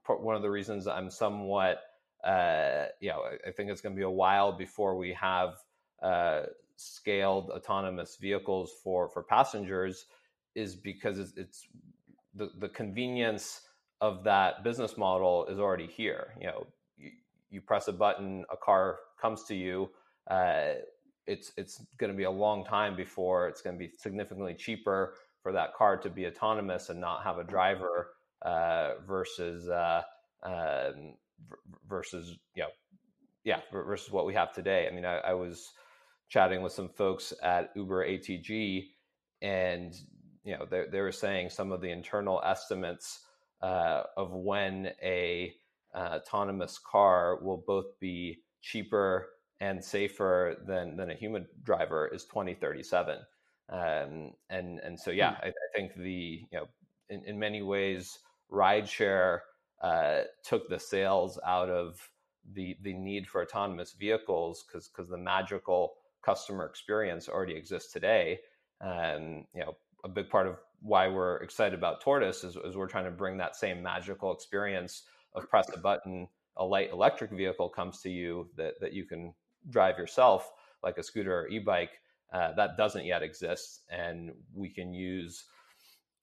[0.07, 1.83] one of the reasons I'm somewhat
[2.25, 5.55] uh, you know I think it's going to be a while before we have
[6.03, 6.43] uh,
[6.77, 10.07] scaled autonomous vehicles for for passengers
[10.55, 11.69] is because it's, it's
[12.35, 13.63] the the convenience
[14.01, 16.35] of that business model is already here.
[16.41, 16.67] You know,
[16.99, 17.11] you,
[17.51, 19.91] you press a button, a car comes to you.
[20.29, 20.75] Uh,
[21.27, 25.15] it's it's going to be a long time before it's going to be significantly cheaper
[25.45, 28.09] for that car to be autonomous and not have a driver
[28.43, 30.03] uh, versus uh,
[30.43, 31.15] um,
[31.87, 32.71] versus you know
[33.45, 34.89] yeah versus what we have today.
[34.91, 35.73] I mean, I, I, was
[36.31, 38.87] chatting with some folks at Uber ATG,
[39.43, 39.95] and
[40.45, 43.21] you know they they were saying some of the internal estimates
[43.63, 45.53] uh, of when a
[45.95, 49.29] uh, autonomous car will both be cheaper
[49.61, 53.19] and safer than than a human driver is 2037
[53.71, 55.45] um, and and so yeah, hmm.
[55.45, 56.67] I, I, think the you know
[57.09, 58.19] in, in many ways
[58.53, 59.41] rideshare
[59.83, 62.11] uh, took the sails out of
[62.53, 68.41] the the need for autonomous vehicles because because the magical customer experience already exists today.
[68.81, 72.87] Um, you know, a big part of why we're excited about Tortoise is, is we're
[72.87, 77.69] trying to bring that same magical experience of press a button, a light electric vehicle
[77.69, 79.35] comes to you that, that you can
[79.71, 82.01] drive yourself, like a scooter or e-bike.
[82.35, 85.45] Uh, that doesn't yet exist, and we can use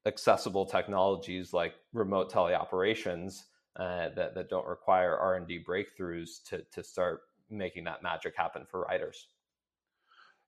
[0.06, 3.44] accessible technologies like remote teleoperations
[3.78, 8.34] uh, that that don't require R and D breakthroughs to to start making that magic
[8.36, 9.28] happen for writers.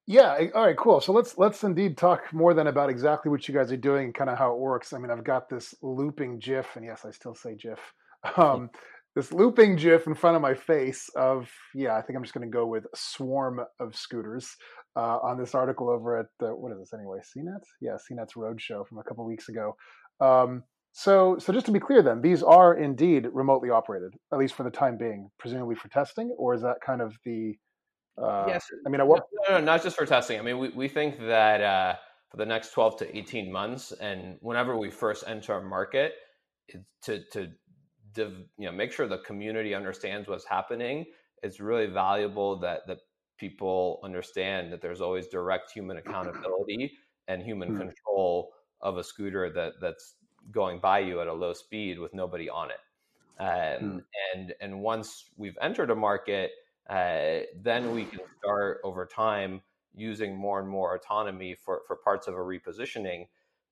[0.06, 0.38] Yeah.
[0.54, 0.76] All right.
[0.76, 1.00] Cool.
[1.00, 4.14] So let's let's indeed talk more than about exactly what you guys are doing and
[4.14, 4.92] kind of how it works.
[4.92, 7.80] I mean, I've got this looping GIF, and yes, I still say GIF.
[8.38, 8.70] Um,
[9.14, 11.96] this looping GIF in front of my face of yeah.
[11.96, 14.56] I think I'm just going to go with swarm of scooters
[14.96, 17.18] uh, on this article over at the, what is this anyway?
[17.18, 17.62] CNET?
[17.80, 19.76] Yeah, CNET's Roadshow from a couple weeks ago.
[20.20, 24.54] Um, so, so just to be clear, then these are indeed remotely operated, at least
[24.54, 27.54] for the time being, presumably for testing, or is that kind of the?
[28.16, 28.64] Uh, yes.
[28.86, 29.24] I mean, what?
[29.48, 30.38] No, no, not just for testing.
[30.38, 31.94] I mean, we we think that uh,
[32.30, 36.12] for the next twelve to eighteen months, and whenever we first enter a market,
[37.02, 37.48] to to
[38.14, 41.04] div, you know make sure the community understands what's happening.
[41.42, 42.98] It's really valuable that that
[43.38, 46.92] people understand that there's always direct human accountability
[47.28, 47.78] and human mm.
[47.78, 50.14] control of a scooter that that's
[50.50, 52.80] going by you at a low speed with nobody on it.
[53.40, 54.04] Um, mm.
[54.34, 56.52] And and once we've entered a market,
[56.88, 59.62] uh, then we can start over time
[59.96, 63.26] using more and more autonomy for, for parts of a repositioning.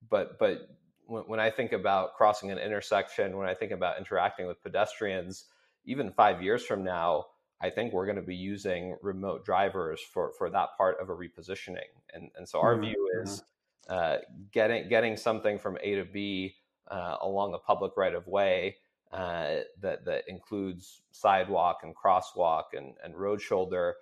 [0.09, 0.69] But but
[1.07, 5.47] when, when I think about crossing an intersection, when I think about interacting with pedestrians,
[5.85, 7.27] even five years from now,
[7.61, 11.13] I think we're going to be using remote drivers for for that part of a
[11.15, 11.91] repositioning.
[12.13, 12.85] And and so our mm-hmm.
[12.85, 13.45] view is
[13.89, 14.17] uh,
[14.53, 16.57] getting getting something from A to B
[16.91, 18.77] uh, along a public right of way
[19.13, 23.97] uh, that that includes sidewalk and crosswalk and and road shoulder.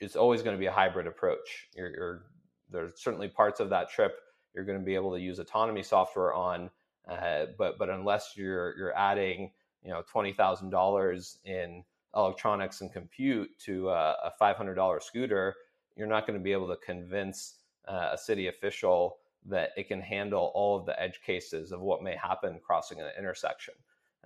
[0.00, 1.68] is always going to be a hybrid approach.
[1.74, 2.22] You're, you're,
[2.70, 4.20] there's certainly parts of that trip
[4.58, 6.68] you're going to be able to use autonomy software on,
[7.08, 9.52] uh, but but unless you're you're adding
[9.84, 11.84] you know twenty thousand dollars in
[12.16, 15.54] electronics and compute to a, a $500 scooter,
[15.96, 20.00] you're not going to be able to convince uh, a city official that it can
[20.00, 23.74] handle all of the edge cases of what may happen crossing an intersection.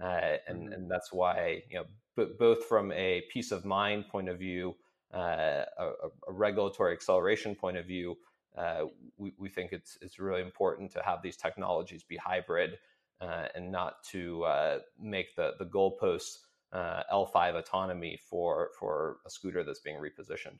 [0.01, 0.73] Uh, and, mm-hmm.
[0.73, 1.85] and that's why, you know,
[2.17, 4.75] b- both from a peace of mind point of view,
[5.15, 5.85] uh, a,
[6.29, 8.17] a, regulatory acceleration point of view,
[8.57, 8.85] uh,
[9.17, 12.79] we, we think it's, it's really important to have these technologies be hybrid
[13.21, 16.39] uh, and not to uh, make the, the goalposts
[16.73, 20.59] uh, L5 autonomy for for a scooter that's being repositioned.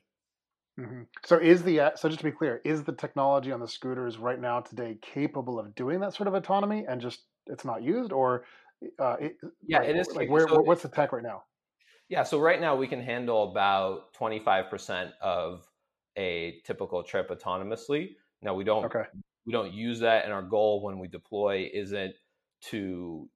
[0.79, 1.03] Mm-hmm.
[1.25, 4.39] So is the so just to be clear, is the technology on the scooters right
[4.39, 8.45] now today capable of doing that sort of autonomy and just it's not used, or
[8.99, 9.35] uh, it,
[9.67, 10.07] yeah, it is.
[10.15, 11.43] Like where, so what's the tech right now?
[12.09, 15.65] Yeah, so right now we can handle about twenty five percent of
[16.17, 18.15] a typical trip autonomously.
[18.41, 19.03] Now we don't okay.
[19.45, 22.15] we don't use that, and our goal when we deploy isn't
[22.69, 23.29] to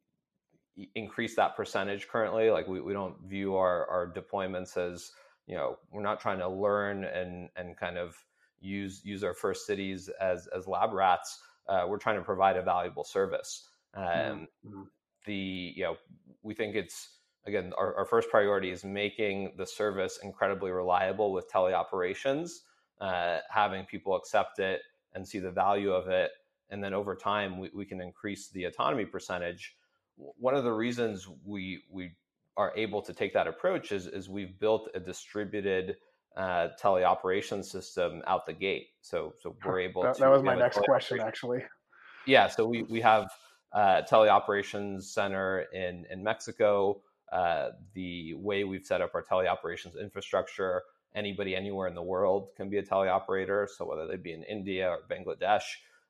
[0.96, 2.50] increase that percentage currently.
[2.52, 5.12] Like we, we don't view our, our deployments as,
[5.48, 8.16] you know, we're not trying to learn and, and kind of
[8.60, 11.40] use, use our first cities as, as lab rats.
[11.68, 13.70] Uh, we're trying to provide a valuable service.
[13.96, 14.84] Um, mm-hmm.
[15.26, 15.98] The, you know,
[16.44, 17.17] we think it's,
[17.48, 22.52] again, our, our first priority is making the service incredibly reliable with teleoperations,
[23.02, 24.82] uh, having people accept it
[25.14, 26.32] and see the value of it.
[26.70, 29.78] And then over time, we, we can increase the autonomy percentage
[30.18, 32.12] one of the reasons we we
[32.56, 35.98] are able to take that approach is is we've built a distributed
[36.36, 38.88] uh, teleoperation system out the gate.
[39.02, 40.22] So so we're able that, to.
[40.22, 41.64] That was my next question, actually.
[42.26, 43.30] Yeah, so we we have
[43.74, 47.02] uh, teleoperations center in in Mexico.
[47.32, 50.84] Uh, the way we've set up our teleoperations infrastructure,
[51.16, 53.68] anybody anywhere in the world can be a teleoperator.
[53.70, 55.64] So whether they be in India or Bangladesh,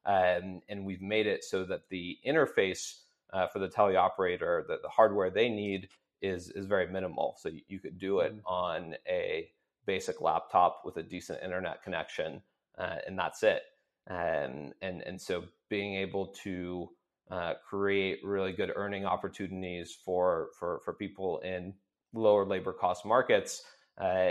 [0.06, 2.99] um, and we've made it so that the interface
[3.34, 5.89] uh, for the teleoperator, the, the hardware they need
[6.21, 7.36] is is very minimal.
[7.39, 8.47] So you, you could do it mm-hmm.
[8.47, 9.49] on a
[9.86, 12.42] basic laptop with a decent internet connection,
[12.77, 13.63] uh, and that's it.
[14.08, 16.89] And and and so being able to
[17.30, 21.73] uh, create really good earning opportunities for for for people in
[22.13, 23.63] lower labor cost markets,
[24.00, 24.30] uh,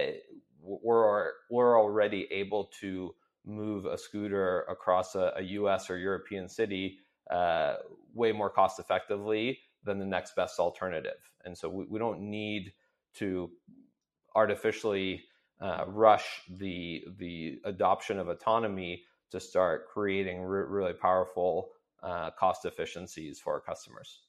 [0.62, 5.88] we're we're already able to move a scooter across a, a U.S.
[5.88, 6.99] or European city
[7.30, 7.76] uh,
[8.14, 11.30] way more cost effectively than the next best alternative.
[11.44, 12.72] And so we, we don't need
[13.14, 13.51] to
[14.34, 15.22] artificially
[15.61, 21.70] uh, rush the the adoption of autonomy to start creating re- really powerful
[22.03, 24.20] uh, cost efficiencies for our customers.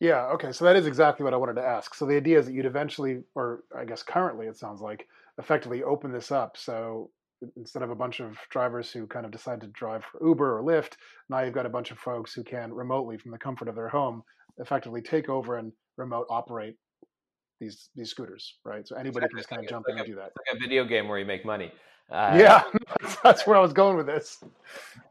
[0.00, 0.26] Yeah.
[0.26, 0.52] Okay.
[0.52, 1.94] So that is exactly what I wanted to ask.
[1.94, 5.06] So the idea is that you'd eventually, or I guess currently, it sounds like,
[5.38, 6.56] effectively open this up.
[6.56, 7.10] So
[7.56, 10.62] instead of a bunch of drivers who kind of decide to drive for Uber or
[10.62, 10.94] Lyft,
[11.28, 13.88] now you've got a bunch of folks who can remotely, from the comfort of their
[13.88, 14.22] home,
[14.58, 16.76] effectively take over and remote operate
[17.60, 18.86] these these scooters, right?
[18.86, 19.28] So anybody exactly.
[19.28, 20.32] can just kind of jump like in a, and do that.
[20.36, 21.72] Like a video game where you make money.
[22.10, 22.62] Uh, yeah,
[23.24, 24.42] that's where I was going with this.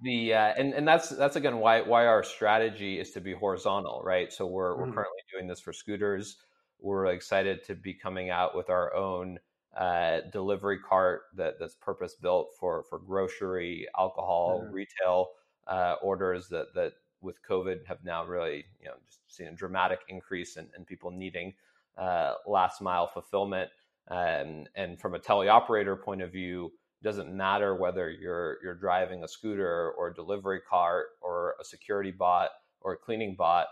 [0.01, 4.01] The uh, and and that's that's again why why our strategy is to be horizontal,
[4.03, 4.31] right?
[4.31, 4.81] So we're mm-hmm.
[4.81, 6.37] we're currently doing this for scooters.
[6.79, 9.39] We're excited to be coming out with our own
[9.75, 14.73] uh, delivery cart that that's purpose built for for grocery, alcohol, mm-hmm.
[14.73, 15.29] retail
[15.67, 19.99] uh, orders that that with COVID have now really you know just seen a dramatic
[20.07, 21.53] increase in, in people needing
[21.97, 23.69] uh, last mile fulfillment.
[24.07, 26.71] Um, and from a teleoperator point of view,
[27.05, 32.11] doesn't matter whether you're you're driving a scooter or a delivery cart or a security
[32.11, 32.49] bot
[32.81, 33.67] or a cleaning bot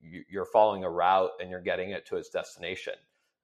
[0.00, 2.94] you're following a route and you're getting it to its destination.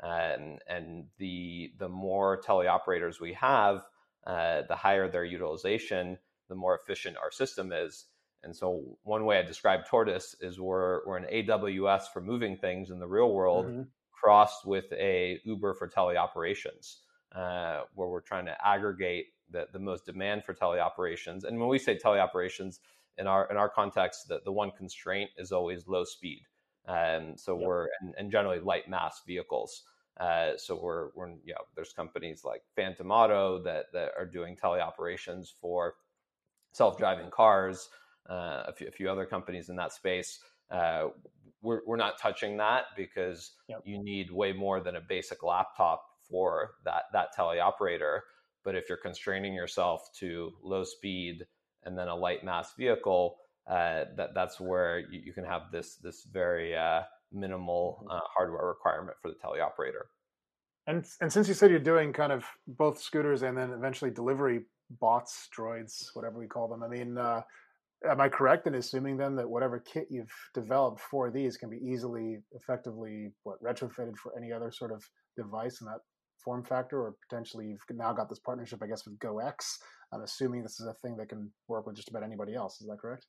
[0.01, 3.85] And and the the more teleoperators we have
[4.27, 8.07] uh, the higher their utilization the more efficient our system is.
[8.43, 12.91] And so one way i describe tortoise is we're we're an aws for moving things
[12.91, 13.83] in the real world mm-hmm.
[14.11, 16.97] crossed with a uber for teleoperations
[17.35, 21.45] uh, where we're trying to aggregate the, the most demand for teleoperations.
[21.45, 22.79] And when we say teleoperations,
[23.19, 26.43] in our in our context, the, the one constraint is always low speed.
[26.89, 27.67] Um, so yep.
[27.67, 29.83] we're and, and, generally light mass vehicles.
[30.19, 34.57] Uh, so we're we're you know there's companies like Phantom Auto that that are doing
[34.57, 35.95] teleoperations for
[36.73, 37.89] self driving cars.
[38.31, 40.39] Uh, a, few, a few other companies in that space.
[40.71, 41.09] Uh,
[41.61, 43.83] we're we're not touching that because yep.
[43.85, 48.21] you need way more than a basic laptop for that that teleoperator.
[48.65, 51.47] But if you're constraining yourself to low speed
[51.85, 53.37] and then a light mass vehicle,
[53.69, 57.03] uh, that that's where you, you, can have this this very uh,
[57.33, 58.17] minimal mm-hmm.
[58.17, 60.07] uh, hardware requirement for the teleoperator.
[60.87, 64.63] And and since you said you're doing kind of both scooters and then eventually delivery
[65.01, 67.43] bots, droids, whatever we call them, I mean, uh,
[68.09, 71.79] am I correct in assuming then that whatever kit you've developed for these can be
[71.79, 75.05] easily, effectively, what retrofitted for any other sort of
[75.37, 76.01] device, and that
[76.45, 79.79] form factor, or potentially you've now got this partnership, I guess, with GoX.
[80.13, 82.81] I'm assuming this is a thing that can work with just about anybody else.
[82.81, 83.27] Is that correct?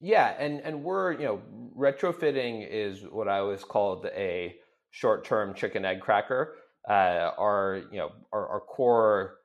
[0.00, 1.42] Yeah, and and we're you know
[1.76, 4.56] retrofitting is what I always called a
[4.90, 6.56] short-term chicken egg cracker.
[6.88, 9.36] Uh, our you know our, our core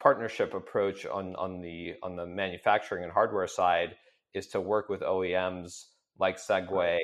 [0.00, 3.96] partnership approach on on the on the manufacturing and hardware side
[4.34, 5.86] is to work with OEMs
[6.18, 6.98] like Segway,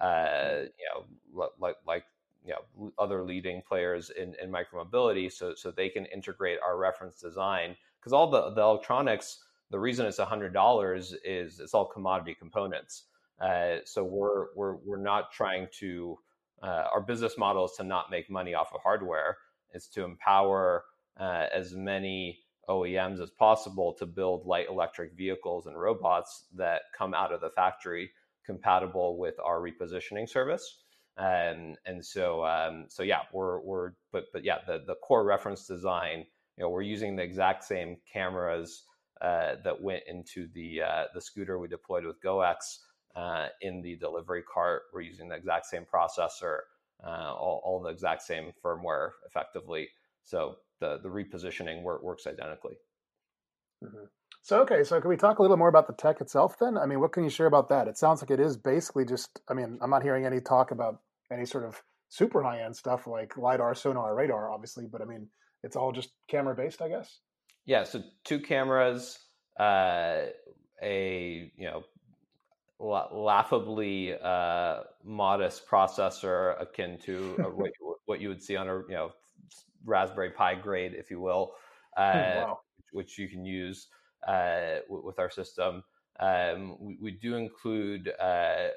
[0.00, 2.04] uh, you know, like like
[2.44, 7.20] you know other leading players in, in micromobility so so they can integrate our reference
[7.20, 7.76] design.
[8.00, 13.04] Because all the, the electronics the reason it's $100 is it's all commodity components.
[13.40, 16.16] Uh, so we're we're we're not trying to
[16.62, 19.38] uh, our business model is to not make money off of hardware.
[19.72, 20.84] It's to empower
[21.18, 27.14] uh, as many OEMs as possible to build light electric vehicles and robots that come
[27.14, 28.12] out of the factory
[28.44, 30.82] compatible with our repositioning service
[31.18, 35.66] and and so um, so yeah we're we're but but yeah the the core reference
[35.66, 36.24] design
[36.56, 38.84] you know we're using the exact same cameras
[39.20, 42.78] uh, that went into the uh, the scooter we deployed with GoX
[43.14, 44.82] uh, in the delivery cart.
[44.92, 46.58] We're using the exact same processor
[47.04, 49.88] uh, all, all the exact same firmware effectively.
[50.24, 52.76] So the the repositioning work, works identically
[53.82, 54.04] mm-hmm.
[54.44, 56.76] So okay, so can we talk a little more about the tech itself then?
[56.76, 57.86] I mean, what can you share about that?
[57.86, 59.40] It sounds like it is basically just.
[59.48, 61.00] I mean, I'm not hearing any talk about
[61.32, 65.28] any sort of super high end stuff like lidar, sonar, radar, obviously, but I mean,
[65.62, 67.20] it's all just camera based, I guess.
[67.66, 67.84] Yeah.
[67.84, 69.18] So two cameras,
[69.60, 70.22] uh,
[70.82, 71.84] a you know
[72.80, 77.70] laughably uh, modest processor akin to what,
[78.06, 79.12] what you would see on a you know
[79.84, 81.54] Raspberry Pi grade, if you will,
[81.96, 82.60] uh, wow.
[82.90, 83.88] Which you can use
[84.26, 85.82] uh, with our system.
[86.20, 88.68] Um, we, we, do include uh,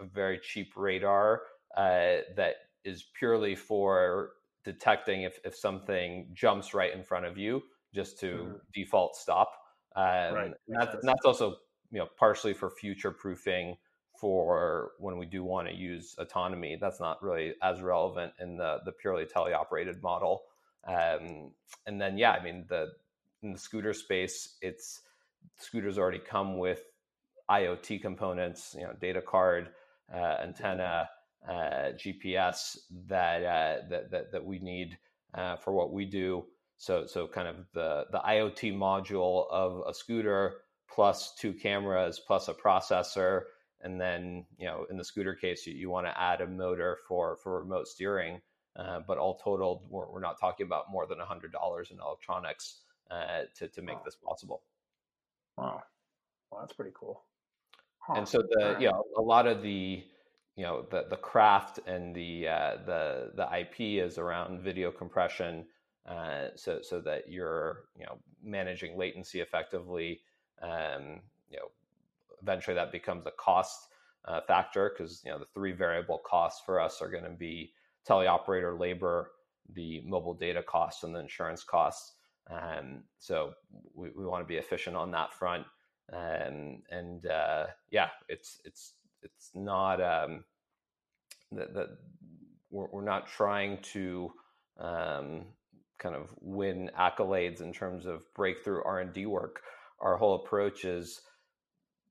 [0.00, 1.42] a very cheap radar
[1.76, 4.30] uh, that is purely for
[4.64, 7.62] detecting if, if something jumps right in front of you,
[7.94, 8.52] just to mm-hmm.
[8.72, 9.52] default stop.
[9.96, 10.52] Um, right.
[10.68, 11.56] and, that's, and that's also
[11.90, 13.76] you know partially for future proofing
[14.18, 16.76] for when we do want to use autonomy.
[16.80, 20.42] That's not really as relevant in the the purely teleoperated model.
[20.86, 21.50] Um,
[21.86, 22.92] and then yeah, I mean the
[23.42, 25.00] in the scooter space, it's
[25.58, 26.82] scooters already come with
[27.50, 29.70] IoT components, you know, data card,
[30.14, 31.08] uh, antenna,
[31.48, 32.76] uh, GPS
[33.06, 34.98] that, uh, that, that that we need
[35.34, 36.44] uh, for what we do.
[36.76, 40.58] So so kind of the the IoT module of a scooter
[40.90, 43.42] plus two cameras plus a processor,
[43.82, 46.98] and then you know in the scooter case you, you want to add a motor
[47.08, 48.40] for for remote steering.
[48.76, 53.42] Uh, but all totaled, we're, we're not talking about more than $100 in electronics uh,
[53.56, 54.62] to to make this possible.
[55.56, 55.82] Wow,
[56.50, 57.22] well, that's pretty cool.
[58.00, 58.14] Huh.
[58.16, 60.02] And so the you know a lot of the
[60.56, 65.64] you know the the craft and the uh, the the IP is around video compression,
[66.08, 70.20] uh, so so that you're you know managing latency effectively.
[70.60, 71.70] Um, you know,
[72.42, 73.88] eventually that becomes a cost
[74.24, 77.72] uh, factor because you know the three variable costs for us are going to be
[78.08, 79.30] teleoperator labor,
[79.74, 82.14] the mobile data costs, and the insurance costs.
[82.50, 83.52] Um, so
[83.94, 85.66] we, we want to be efficient on that front.
[86.12, 90.44] Um, and uh, yeah, it's it's it's not um,
[91.52, 91.88] that, that
[92.70, 94.32] we're, we're not trying to
[94.78, 95.44] um,
[95.98, 99.60] kind of win accolades in terms of breakthrough R and D work.
[100.00, 101.20] Our whole approach is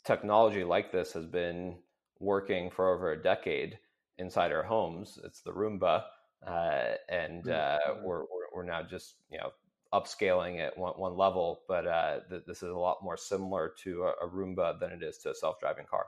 [0.05, 1.77] technology like this has been
[2.19, 3.79] working for over a decade
[4.17, 5.19] inside our homes.
[5.23, 6.03] It's the Roomba,
[6.45, 9.51] uh, and mm, uh, we're, we're, we're now just you know
[9.93, 11.61] upscaling it one, one level.
[11.67, 15.03] But uh, th- this is a lot more similar to a, a, Roomba than it
[15.03, 16.05] is to a self driving car.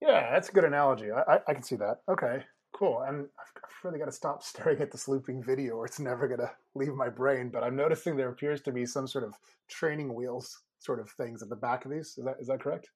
[0.00, 1.10] Yeah, that's a good analogy.
[1.10, 1.98] I, I, I can see that.
[2.08, 3.02] Okay, cool.
[3.06, 6.40] And I've really got to stop staring at this looping video, or it's never going
[6.40, 7.50] to leave my brain.
[7.52, 9.34] But I'm noticing there appears to be some sort of
[9.68, 12.14] training wheels sort of things at the back of these.
[12.16, 12.88] Is that is that correct?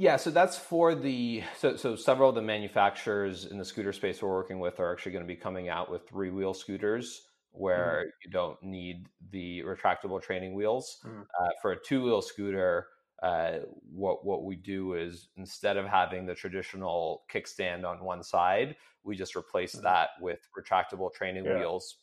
[0.00, 4.22] Yeah, so that's for the so so several of the manufacturers in the scooter space
[4.22, 8.04] we're working with are actually going to be coming out with three wheel scooters where
[8.06, 8.10] mm.
[8.24, 10.98] you don't need the retractable training wheels.
[11.04, 11.22] Mm.
[11.22, 12.88] Uh, for a two wheel scooter,
[13.22, 13.58] uh,
[13.90, 19.16] what what we do is instead of having the traditional kickstand on one side, we
[19.16, 19.82] just replace mm.
[19.82, 21.58] that with retractable training yeah.
[21.58, 21.96] wheels.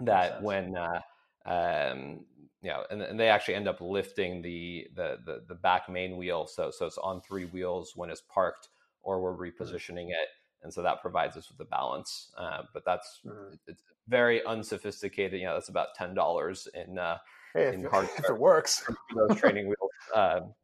[0.00, 1.00] That when uh,
[1.46, 2.26] um,
[2.62, 6.16] you know, and, and they actually end up lifting the, the, the the back main
[6.16, 8.68] wheel, so so it's on three wheels when it's parked,
[9.02, 9.62] or we're mm-hmm.
[9.62, 10.28] repositioning it,
[10.66, 12.32] and so that provides us with the balance.
[12.36, 13.54] Uh, but that's mm-hmm.
[13.68, 15.40] it's very unsophisticated.
[15.40, 17.18] You know, that's about ten dollars in uh,
[17.54, 18.14] hey, in if, hardware.
[18.18, 19.90] If it works, those training wheels.
[20.12, 20.54] Um,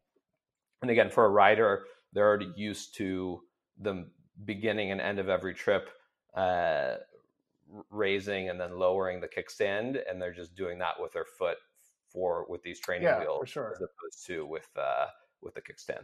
[0.81, 3.39] and again, for a rider, they're already used to
[3.79, 4.09] the
[4.43, 5.89] beginning and end of every trip
[6.35, 6.95] uh,
[7.89, 11.57] raising and then lowering the kickstand, and they're just doing that with their foot
[12.09, 13.71] for with these training yeah, wheels sure.
[13.71, 15.05] as opposed to with uh,
[15.41, 16.03] with the kickstand.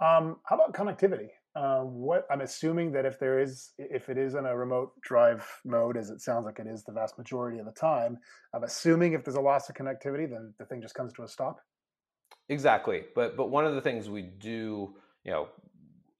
[0.00, 1.28] Um, how about connectivity?
[1.56, 5.46] Uh, what I'm assuming that if there is, if it is in a remote drive
[5.64, 8.18] mode, as it sounds like it is the vast majority of the time,
[8.54, 11.28] I'm assuming if there's a loss of connectivity, then the thing just comes to a
[11.28, 11.60] stop.
[12.48, 14.94] Exactly, but but one of the things we do,
[15.24, 15.48] you know,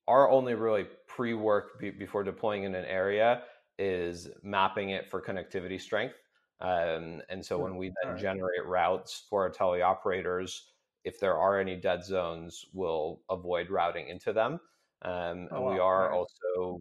[0.08, 3.42] our only really pre-work be, before deploying in an area
[3.78, 6.16] is mapping it for connectivity strength.
[6.60, 8.20] Um, and so when we then right.
[8.20, 10.60] generate routes for our teleoperators,
[11.04, 14.60] if there are any dead zones, we'll avoid routing into them.
[15.02, 16.80] Um, oh, and we are also,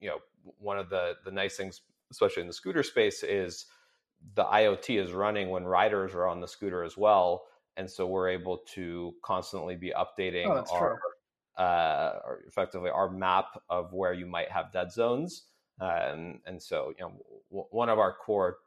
[0.00, 0.18] you know,
[0.58, 3.66] one of the the nice things, especially in the scooter space, is
[4.34, 7.44] the IoT is running when riders are on the scooter as well,
[7.76, 11.00] and so we're able to constantly be updating oh, our
[11.58, 15.44] uh, or effectively our map of where you might have dead zones.
[15.80, 17.12] Um, and so, you know,
[17.50, 18.58] w- one of our core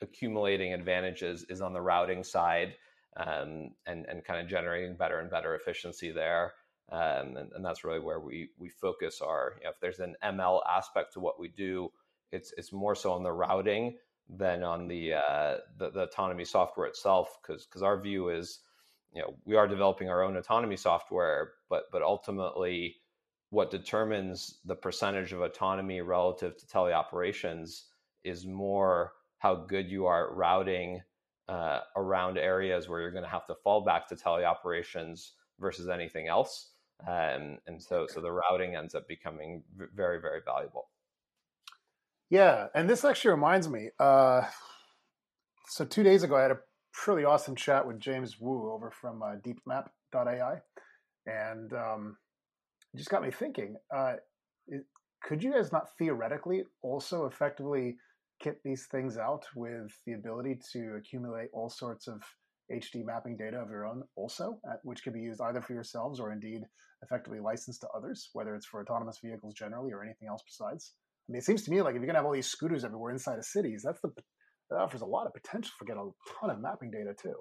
[0.00, 2.74] accumulating advantages is on the routing side
[3.16, 6.52] um, and, and kind of generating better and better efficiency there.
[6.90, 10.14] Um, and, and, that's really where we, we focus our, you know, if there's an
[10.22, 11.90] ML aspect to what we do,
[12.32, 13.96] it's, it's more so on the routing
[14.28, 17.38] than on the, uh, the, the autonomy software itself.
[17.46, 18.60] Cause, cause our view is,
[19.14, 22.96] you know we are developing our own autonomy software but but ultimately
[23.50, 27.82] what determines the percentage of autonomy relative to teleoperations
[28.24, 31.02] is more how good you are at routing
[31.52, 35.30] uh, around areas where you're going to have to fall back to teleoperations
[35.60, 36.70] versus anything else
[37.06, 39.62] um, and so so the routing ends up becoming
[39.94, 40.88] very very valuable
[42.30, 44.42] yeah and this actually reminds me uh,
[45.68, 46.58] so two days ago i had a
[46.92, 50.56] pretty awesome chat with James Wu over from uh, DeepMap.ai,
[51.26, 52.16] and um,
[52.92, 53.76] it just got me thinking.
[53.94, 54.14] Uh,
[54.68, 54.84] it,
[55.22, 57.96] could you guys not theoretically also effectively
[58.42, 62.22] kit these things out with the ability to accumulate all sorts of
[62.70, 66.32] HD mapping data of your own, also, which could be used either for yourselves or
[66.32, 66.62] indeed
[67.02, 70.92] effectively licensed to others, whether it's for autonomous vehicles generally or anything else besides?
[71.28, 73.12] I mean, it seems to me like if you're gonna have all these scooters everywhere
[73.12, 74.10] inside of cities, that's the
[74.70, 77.34] that offers a lot of potential for getting a ton of mapping data too.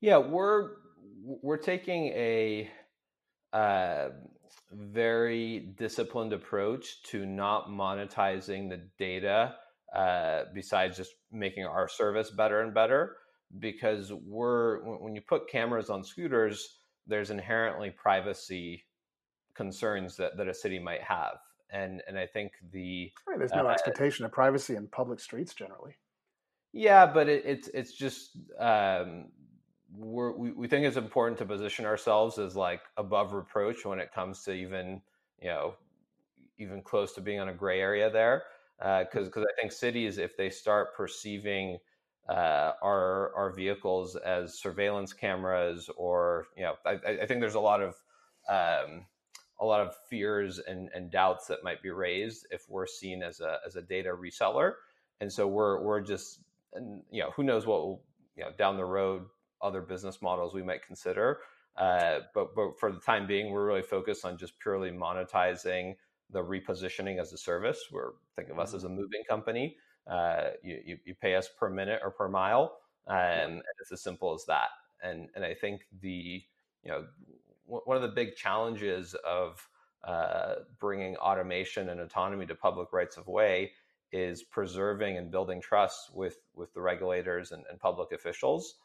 [0.00, 0.70] Yeah, we're
[1.22, 2.70] we're taking a
[3.52, 4.08] uh,
[4.72, 9.54] very disciplined approach to not monetizing the data
[9.94, 13.16] uh, besides just making our service better and better
[13.58, 18.84] because we're when you put cameras on scooters there's inherently privacy
[19.54, 21.38] concerns that, that a city might have.
[21.70, 25.52] And and i think the right, there's no uh, expectation of privacy in public streets
[25.52, 25.96] generally.
[26.72, 29.26] Yeah but it, it's it's just um,
[29.94, 34.12] we're, we, we think it's important to position ourselves as like above reproach when it
[34.12, 35.02] comes to even
[35.42, 35.74] you know
[36.58, 38.44] even close to being on a gray area there
[38.78, 41.78] because uh, because I think cities if they start perceiving
[42.28, 47.60] uh, our our vehicles as surveillance cameras or you know I, I think there's a
[47.60, 47.94] lot of
[48.48, 49.06] um,
[49.60, 53.40] a lot of fears and, and doubts that might be raised if we're seen as
[53.40, 54.74] a as a data reseller
[55.20, 56.40] and so we're we're just
[57.10, 58.02] you know who knows what will
[58.36, 59.24] you know down the road
[59.60, 61.40] other business models we might consider.
[61.76, 65.94] Uh, but but for the time being, we're really focused on just purely monetizing
[66.30, 67.80] the repositioning as a service.
[67.90, 68.96] We're think of us as a mm-hmm.
[68.96, 69.76] moving company.
[70.06, 74.02] Uh, you, you, you pay us per minute or per mile, um, and it's as
[74.02, 74.68] simple as that.
[75.02, 76.42] And and I think the
[76.82, 77.04] you know
[77.64, 79.68] one of the big challenges of
[80.06, 83.72] uh, bringing automation and autonomy to public rights of way
[84.10, 88.76] is preserving and building trust with with the regulators and, and public officials.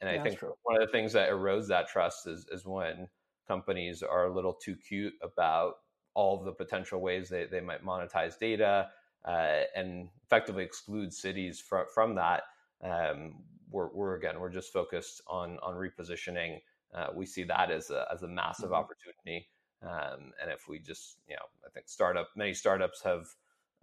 [0.00, 3.06] And I think one of the things that erodes that trust is, is when
[3.46, 5.74] companies are a little too cute about
[6.14, 8.88] all of the potential ways they, they might monetize data
[9.24, 12.42] uh, and effectively exclude cities from, from that.
[12.82, 16.60] Um, we're, we're, again, we're just focused on, on repositioning.
[16.94, 18.74] Uh, we see that as a, as a massive mm-hmm.
[18.74, 19.46] opportunity.
[19.82, 23.26] Um, and if we just, you know, I think startup, many startups have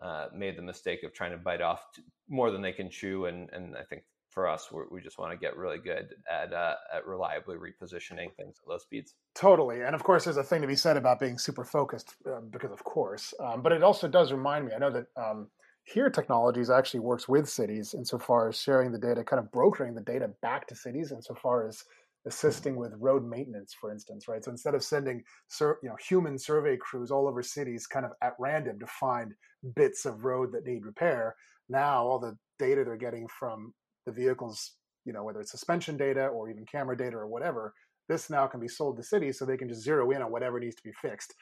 [0.02, 1.84] uh, made the mistake of trying to bite off
[2.30, 3.26] more than they can chew.
[3.26, 6.76] And, and I think for us, we just want to get really good at uh,
[6.94, 9.16] at reliably repositioning things at low speeds.
[9.36, 12.42] Totally, and of course, there's a thing to be said about being super focused, uh,
[12.42, 14.74] because of course, um, but it also does remind me.
[14.74, 15.48] I know that um,
[15.84, 20.02] here technologies actually works with cities insofar as sharing the data, kind of brokering the
[20.02, 21.84] data back to cities, insofar as
[22.26, 24.44] assisting with road maintenance, for instance, right?
[24.44, 28.12] So instead of sending sur- you know human survey crews all over cities, kind of
[28.22, 29.34] at random to find
[29.76, 31.36] bits of road that need repair,
[31.68, 33.74] now all the data they're getting from
[34.10, 34.74] the vehicle's,
[35.06, 37.74] you know, whether it's suspension data or even camera data or whatever,
[38.08, 40.60] this now can be sold to cities so they can just zero in on whatever
[40.60, 41.34] needs to be fixed.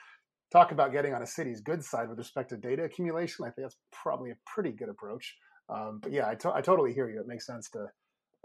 [0.52, 3.46] Talk about getting on a city's good side with respect to data accumulation.
[3.46, 5.36] I think that's probably a pretty good approach.
[5.70, 7.20] Um, but yeah, I, to- I totally hear you.
[7.20, 7.88] It makes sense to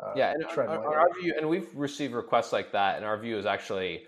[0.02, 0.32] uh, yeah.
[0.32, 3.46] And our, our, our view, and we've received requests like that, and our view is
[3.46, 4.04] actually,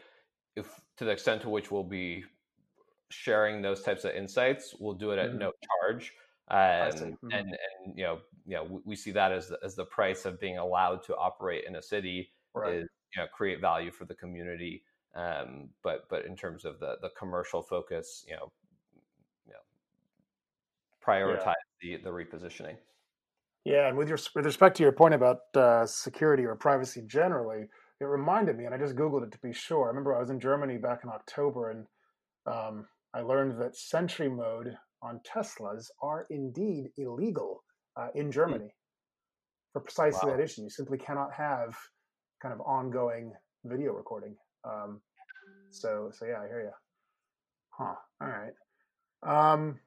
[0.56, 2.24] if to the extent to which we'll be
[3.10, 5.38] sharing those types of insights, we'll do it at mm-hmm.
[5.38, 5.52] no
[5.82, 6.12] charge.
[6.48, 7.32] Um, mm-hmm.
[7.32, 10.24] and and you know you know we, we, see that as the, as the price
[10.24, 12.74] of being allowed to operate in a city right.
[12.74, 14.82] is you know create value for the community.
[15.14, 18.50] Um, but but in terms of the the commercial focus, you know,
[19.46, 21.98] you know prioritize yeah.
[21.98, 22.76] the the repositioning.
[23.64, 27.68] Yeah, and with your with respect to your point about uh, security or privacy generally,
[28.00, 29.86] it reminded me, and I just googled it to be sure.
[29.86, 31.86] I remember I was in Germany back in October, and
[32.46, 37.62] um, I learned that Sentry Mode on Teslas are indeed illegal
[37.96, 38.32] uh, in hmm.
[38.32, 38.74] Germany
[39.72, 40.36] for precisely wow.
[40.36, 40.62] that issue.
[40.62, 41.76] You simply cannot have
[42.40, 43.32] kind of ongoing
[43.64, 44.36] video recording.
[44.64, 45.00] Um,
[45.70, 46.70] so, so yeah, I hear you.
[47.70, 47.94] Huh.
[48.20, 48.52] All right.
[49.26, 49.80] Um,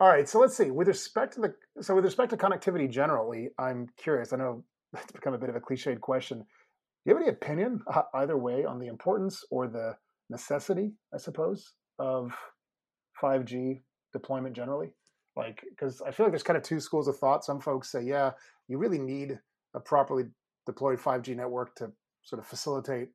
[0.00, 0.28] all right.
[0.28, 0.70] So let's see.
[0.70, 4.32] With respect to the so with respect to connectivity generally, I'm curious.
[4.32, 4.64] I know
[4.96, 6.38] it's become a bit of a cliched question.
[6.38, 6.44] Do
[7.10, 9.96] you have any opinion uh, either way on the importance or the
[10.30, 12.32] necessity, I suppose, of
[13.20, 13.82] 5G
[14.12, 14.94] deployment generally?
[15.36, 17.44] Like, because I feel like there's kind of two schools of thought.
[17.44, 18.32] Some folks say, yeah,
[18.68, 19.38] you really need
[19.74, 20.24] a properly
[20.66, 21.90] deployed 5G network to
[22.22, 23.08] sort of facilitate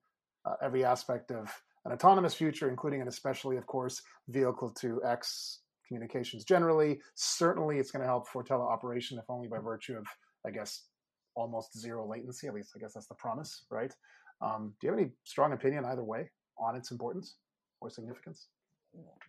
[0.46, 1.54] uh, every aspect of
[1.86, 7.00] an autonomous future, including and especially, of course, vehicle to X communications generally.
[7.16, 10.06] Certainly, it's going to help for teleoperation, if only by virtue of,
[10.46, 10.84] I guess,
[11.36, 12.48] almost zero latency.
[12.48, 13.94] At least, I guess that's the promise, right?
[14.42, 17.36] Um, do you have any strong opinion either way on its importance
[17.80, 18.48] or significance?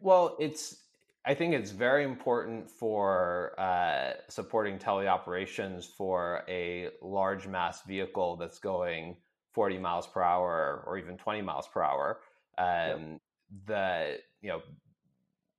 [0.00, 0.87] Well, it's
[1.24, 8.58] I think it's very important for uh, supporting teleoperations for a large mass vehicle that's
[8.58, 9.16] going
[9.52, 12.20] 40 miles per hour or even 20 miles per hour.
[12.56, 13.20] Um, yep.
[13.66, 14.62] The you know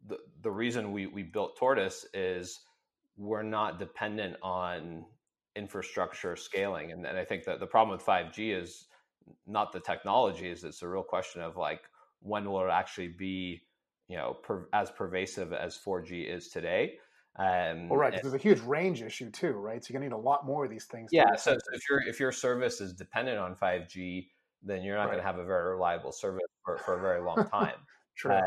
[0.07, 2.60] the the reason we we built Tortoise is
[3.18, 5.05] we're not dependent on
[5.55, 8.86] infrastructure scaling, and, and I think that the problem with 5G is
[9.47, 11.82] not the technology; is it's a real question of like
[12.22, 13.62] when will it actually be
[14.10, 16.95] you know per, as pervasive as 4G is today.
[17.38, 19.82] Um, well, right, because there's a huge range issue too, right?
[19.82, 21.10] So you're gonna need a lot more of these things.
[21.14, 24.28] Yeah, so, so, if your if your service is dependent on 5G,
[24.64, 25.12] then you're not right.
[25.12, 27.76] going to have a very reliable service for, for a very long time.
[28.18, 28.34] True.
[28.34, 28.41] Uh,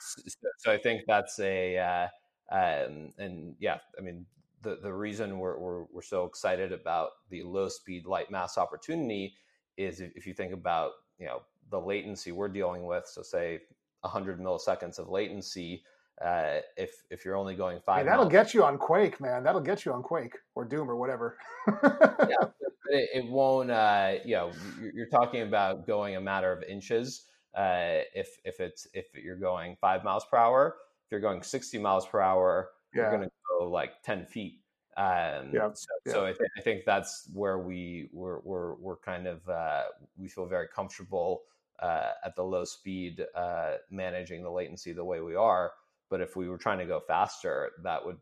[0.00, 0.22] so,
[0.58, 2.08] so, I think that's a uh,
[2.54, 4.26] um, and yeah, I mean
[4.62, 9.34] the the reason we're, we're we're so excited about the low speed light mass opportunity
[9.76, 13.60] is if, if you think about you know the latency we're dealing with, so say
[14.06, 15.82] 100 milliseconds of latency
[16.24, 17.98] uh, if if you're only going five.
[17.98, 18.32] Hey, that'll miles.
[18.32, 19.42] get you on Quake, man.
[19.42, 21.36] That'll get you on Quake or Doom or whatever.
[21.68, 22.46] yeah,
[22.90, 23.70] it, it, won't.
[23.70, 24.50] Uh, you know,
[24.94, 27.24] you're talking about going a matter of inches.
[27.54, 30.76] Uh, if if it's if you're going five miles per hour,
[31.06, 33.02] if you're going 60 miles per hour, yeah.
[33.02, 34.60] you're going to go like 10 feet.
[34.96, 35.70] Um, yeah.
[35.74, 36.12] So, yeah.
[36.12, 39.82] so I, th- I, think that's where we we're we're, we're kind of uh,
[40.16, 41.42] we feel very comfortable
[41.80, 45.72] uh, at the low speed uh, managing the latency the way we are
[46.10, 48.18] but if we were trying to go faster, that would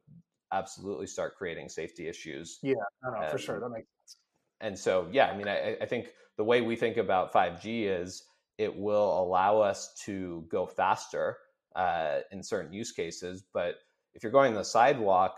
[0.53, 2.59] absolutely start creating safety issues.
[2.63, 3.61] Yeah, no, no, for sure.
[3.61, 4.17] That makes sense.
[4.61, 8.25] And so, yeah, I mean, I, I think the way we think about 5G is
[8.57, 11.37] it will allow us to go faster
[11.77, 13.45] uh, in certain use cases.
[13.53, 13.77] But
[14.15, 15.37] if you're going the sidewalk,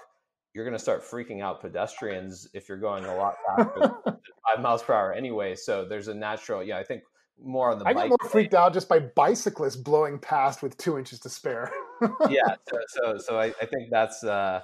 [0.55, 4.17] you're going to start freaking out pedestrians if you're going a lot faster than
[4.55, 5.55] five miles per hour anyway.
[5.55, 7.03] So there's a natural, yeah, I think
[7.43, 7.87] more on the.
[7.87, 11.72] I get more freaked out just by bicyclists blowing past with two inches to spare.
[12.28, 14.61] yeah, so so, so I, I think that's uh,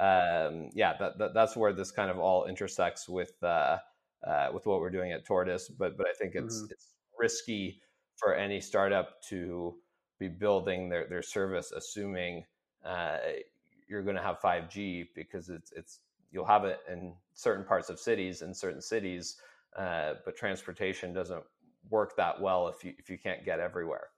[0.00, 3.78] um, yeah that, that, that's where this kind of all intersects with uh,
[4.26, 5.68] uh, with what we're doing at Tortoise.
[5.68, 6.72] But but I think it's mm-hmm.
[6.72, 7.80] it's risky
[8.16, 9.74] for any startup to
[10.18, 12.44] be building their their service assuming
[12.84, 13.18] uh,
[13.88, 16.00] you're going to have 5G because it's it's
[16.32, 19.36] you'll have it in certain parts of cities in certain cities,
[19.78, 21.42] uh, but transportation doesn't
[21.90, 24.08] work that well if you if you can't get everywhere.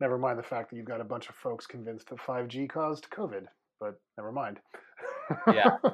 [0.00, 3.08] Never mind the fact that you've got a bunch of folks convinced that 5G caused
[3.10, 3.44] COVID,
[3.80, 4.58] but never mind.
[5.52, 5.76] yeah.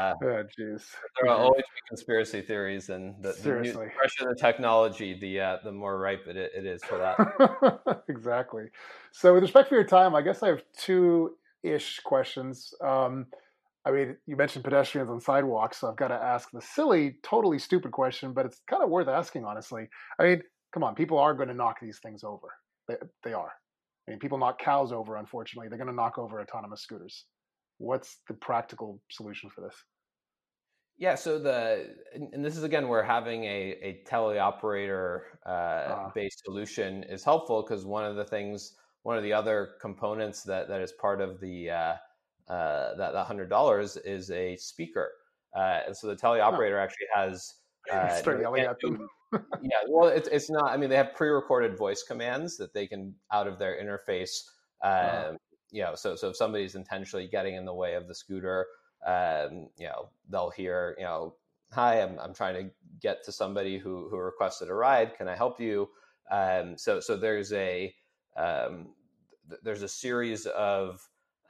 [0.00, 0.84] Uh, oh, jeez.
[1.20, 5.56] There will always be conspiracy theories, and the, the new, fresher the technology, the uh,
[5.64, 8.04] the more ripe it, it is for that.
[8.08, 8.64] exactly.
[9.12, 12.72] So, with respect for your time, I guess I have two ish questions.
[12.82, 13.26] Um,
[13.86, 17.60] I mean, you mentioned pedestrians on sidewalks, so I've got to ask the silly, totally
[17.60, 19.88] stupid question, but it's kind of worth asking, honestly.
[20.18, 20.42] I mean,
[20.74, 22.48] come on, people are going to knock these things over.
[22.88, 23.52] They, they are.
[24.06, 25.68] I mean, people knock cows over, unfortunately.
[25.68, 27.26] They're going to knock over autonomous scooters.
[27.78, 29.74] What's the practical solution for this?
[30.98, 36.42] Yeah, so the and this is again where having a, a teleoperator uh, uh, based
[36.44, 38.72] solution is helpful because one of the things,
[39.02, 41.94] one of the other components that that is part of the uh,
[42.48, 45.10] uh, that that hundred dollars is a speaker,
[45.56, 46.84] uh, and so the teleoperator oh.
[46.84, 47.54] actually has.
[47.88, 49.08] Uh, Start at them.
[49.62, 50.72] yeah, well, it's it's not.
[50.72, 54.42] I mean, they have pre-recorded voice commands that they can out of their interface.
[54.82, 55.36] Um,
[55.70, 58.66] You know, so so if somebody's intentionally getting in the way of the scooter,
[59.06, 61.34] um, you know, they'll hear, you know,
[61.72, 62.70] hi, I'm I'm trying to
[63.00, 65.16] get to somebody who who requested a ride.
[65.16, 65.88] Can I help you?
[66.30, 67.94] Um, so so there's a
[68.36, 68.94] um,
[69.48, 71.00] th- there's a series of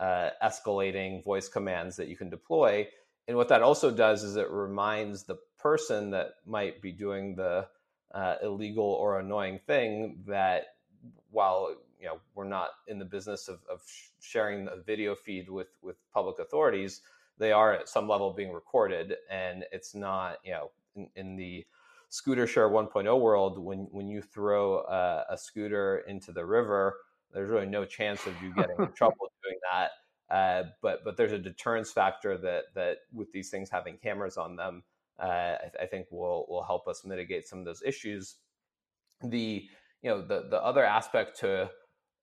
[0.00, 2.86] uh, escalating voice commands that you can deploy.
[3.28, 7.66] And what that also does is it reminds the person that might be doing the
[8.14, 10.76] uh, illegal or annoying thing that
[11.30, 13.82] while you know we're not in the business of, of
[14.20, 17.02] sharing a video feed with with public authorities,
[17.38, 21.66] they are at some level being recorded, and it's not you know in, in the
[22.08, 26.96] scooter share 1.0 world when when you throw a, a scooter into the river
[27.36, 29.90] there's really no chance of you getting in trouble doing that.
[30.34, 34.56] Uh, but but there's a deterrence factor that that with these things having cameras on
[34.56, 34.82] them,
[35.22, 38.36] uh, I, I, think will will help us mitigate some of those issues.
[39.22, 39.68] The
[40.02, 41.70] you know the the other aspect to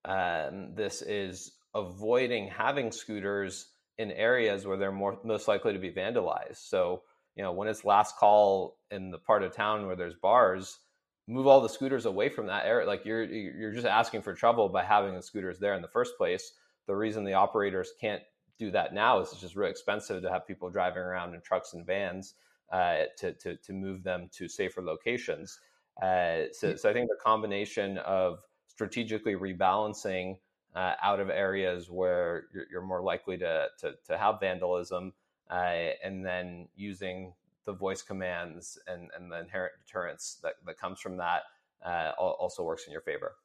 [0.03, 3.67] um, this is avoiding having scooters
[3.99, 6.57] in areas where they're more most likely to be vandalized.
[6.57, 7.03] So
[7.35, 10.79] you know when it's last call in the part of town where there's bars,
[11.27, 12.87] move all the scooters away from that area.
[12.87, 16.17] Like you're you're just asking for trouble by having the scooters there in the first
[16.17, 16.53] place.
[16.87, 18.21] The reason the operators can't
[18.59, 21.73] do that now is it's just really expensive to have people driving around in trucks
[21.73, 22.35] and vans
[22.71, 25.59] uh, to, to to move them to safer locations.
[26.01, 30.37] Uh, so, so I think the combination of strategically rebalancing
[30.75, 35.13] uh, out of areas where you're, you're more likely to, to, to have vandalism,
[35.51, 37.33] uh, and then using
[37.65, 41.43] the voice commands and, and the inherent deterrence that, that comes from that
[41.85, 43.35] uh, also works in your favor.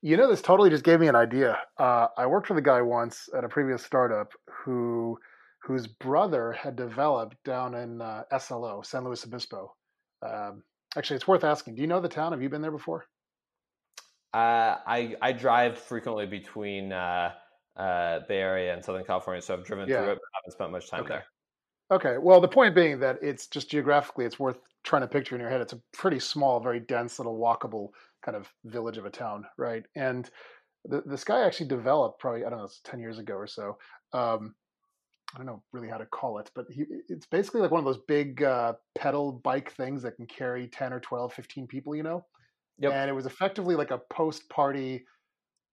[0.00, 1.58] You know, this totally just gave me an idea.
[1.76, 5.18] Uh, I worked with a guy once at a previous startup who
[5.60, 9.74] whose brother had developed down in uh, SLO, San Luis Obispo.
[10.22, 10.62] Um,
[10.96, 11.74] actually, it's worth asking.
[11.74, 12.32] Do you know the town?
[12.32, 13.06] Have you been there before?
[14.32, 17.32] Uh, I I drive frequently between uh,
[17.76, 19.96] uh, Bay Area and Southern California, so I've driven Yeah.
[19.96, 21.14] through it, but haven't spent much time Okay.
[21.14, 21.26] there.
[21.90, 22.16] Okay.
[22.18, 25.50] Well, the point being that it's just geographically, it's worth trying to picture in your
[25.50, 25.60] head.
[25.60, 27.90] It's a pretty small, very dense, little walkable
[28.22, 29.84] kind of village of a town, right?
[29.96, 30.28] And
[30.84, 33.78] the, this guy actually developed probably I don't know, it's ten years ago or so.
[34.12, 34.54] Um,
[35.34, 37.84] I don't know really how to call it, but he, it's basically like one of
[37.84, 42.02] those big uh, pedal bike things that can carry 10 or 12, 15 people, you
[42.02, 42.24] know?
[42.78, 42.92] Yep.
[42.92, 45.04] And it was effectively like a post party,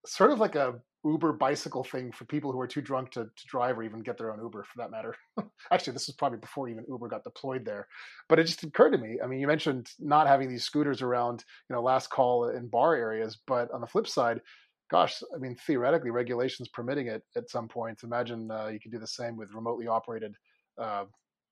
[0.06, 3.48] sort of like a Uber bicycle thing for people who are too drunk to, to
[3.48, 5.16] drive or even get their own Uber for that matter.
[5.72, 7.88] Actually, this was probably before even Uber got deployed there.
[8.28, 9.20] But it just occurred to me.
[9.24, 12.96] I mean, you mentioned not having these scooters around, you know, last call in bar
[12.96, 14.42] areas, but on the flip side,
[14.90, 18.04] gosh, I mean, theoretically, regulations permitting it at some point.
[18.04, 20.36] Imagine uh, you could do the same with remotely operated,
[20.82, 21.06] uh,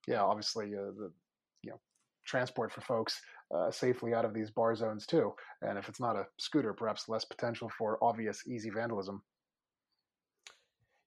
[0.08, 1.12] yeah, obviously uh, the
[1.62, 1.80] you know
[2.26, 3.22] transport for folks
[3.54, 5.34] uh, safely out of these bar zones too.
[5.62, 9.22] And if it's not a scooter, perhaps less potential for obvious, easy vandalism.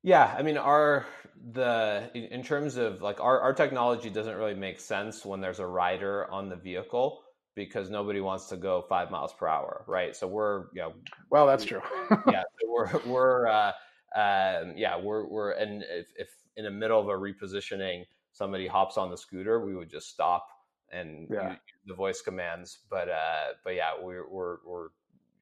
[0.07, 1.05] Yeah, I mean, our
[1.53, 5.67] the in terms of like our our technology doesn't really make sense when there's a
[5.67, 7.25] rider on the vehicle
[7.57, 10.15] because nobody wants to go five miles per hour, right?
[10.15, 10.95] So we're you know
[11.31, 11.83] Well, that's true.
[12.25, 13.73] yeah, so we're we're uh,
[14.15, 18.97] um, yeah we're we're and if, if in the middle of a repositioning somebody hops
[18.97, 20.47] on the scooter, we would just stop
[20.93, 21.49] and Yeah.
[21.49, 22.79] use the voice commands.
[22.91, 24.89] But uh, but yeah, we're we're we're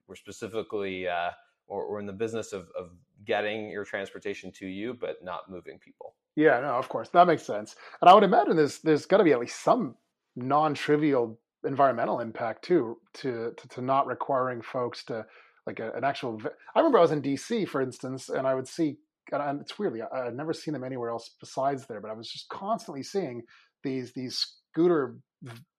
[0.06, 1.32] we're specifically uh,
[1.68, 2.90] we're, we're in the business of of
[3.24, 6.14] getting your transportation to you, but not moving people.
[6.36, 7.76] Yeah, no, of course that makes sense.
[8.00, 9.96] And I would imagine there's there's got to be at least some
[10.36, 15.24] non-trivial environmental impact too to to, to not requiring folks to
[15.66, 16.40] like a, an actual.
[16.74, 17.64] I remember I was in D.C.
[17.66, 18.96] for instance, and I would see,
[19.32, 22.28] and it's weirdly I, I'd never seen them anywhere else besides there, but I was
[22.28, 23.42] just constantly seeing
[23.82, 25.16] these these scooter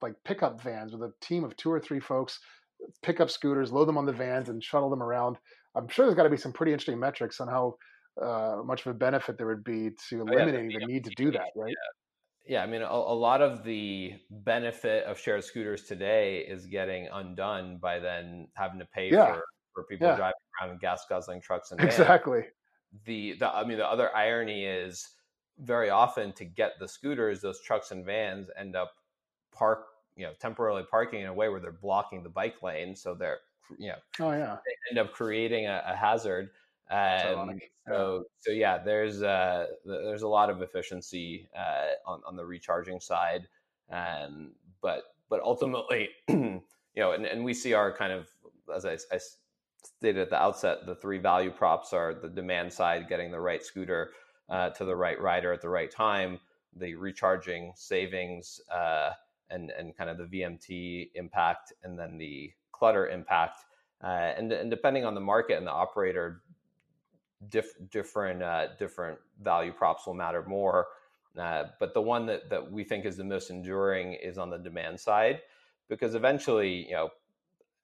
[0.02, 2.40] like pickup vans with a team of two or three folks
[3.02, 5.38] pick up scooters, load them on the vans, and shuttle them around.
[5.76, 7.76] I'm sure there's got to be some pretty interesting metrics on how
[8.22, 11.04] uh, much of a benefit there would be to Oh, yeah, the eliminating the need
[11.06, 11.74] to do that, right?
[12.46, 16.66] Yeah, yeah I mean, a, a lot of the benefit of shared scooters today is
[16.66, 19.26] getting undone by then having to pay Yeah.
[19.26, 22.00] for, for people driving around in gas guzzling trucks and vans.
[22.00, 22.44] Exactly.
[23.06, 25.06] the the I mean the other irony is
[25.60, 28.94] very often to get the scooters, those trucks and vans end up
[29.54, 33.14] park you know temporarily parking in a way where they're blocking the bike lane, so
[33.14, 33.40] they're
[33.78, 34.58] you know Oh yeah.
[34.66, 36.52] they end up creating a, a hazard.
[36.90, 42.46] Um, so so yeah, there's uh, there's a lot of efficiency uh, on on the
[42.46, 43.48] recharging side,
[43.90, 46.62] um, but but ultimately, you
[46.96, 48.30] know, and, and we see our kind of
[48.74, 49.20] as I, I
[49.84, 53.64] stated at the outset, the three value props are the demand side, getting the right
[53.64, 54.14] scooter
[54.50, 56.40] uh, to the right rider at the right time,
[56.76, 59.12] the recharging savings, uh,
[59.50, 63.60] and and kind of the VMT impact, and then the clutter impact.
[64.04, 66.42] Uh, and, and depending on the market and the operator,
[67.50, 70.88] diff, different uh, different value props will matter more.
[71.38, 74.58] Uh, but the one that, that we think is the most enduring is on the
[74.58, 75.42] demand side,
[75.90, 77.10] because eventually, you know,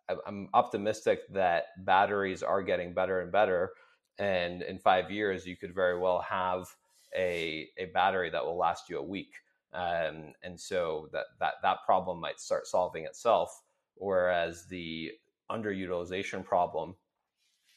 [0.10, 3.74] I- I'm optimistic that batteries are getting better and better,
[4.20, 6.68] and in five years, you could very well have
[7.16, 9.34] a a battery that will last you a week,
[9.74, 13.64] um, and so that that that problem might start solving itself.
[14.02, 15.12] Whereas the
[15.52, 16.98] underutilization problem,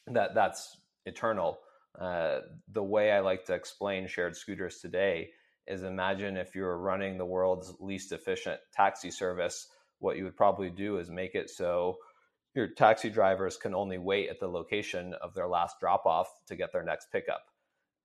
[0.07, 1.59] that that's eternal.
[1.99, 5.31] Uh, the way I like to explain shared scooters today
[5.67, 9.67] is imagine if you were running the world's least efficient taxi service,
[9.99, 11.97] what you would probably do is make it so
[12.55, 16.55] your taxi drivers can only wait at the location of their last drop off to
[16.55, 17.45] get their next pickup.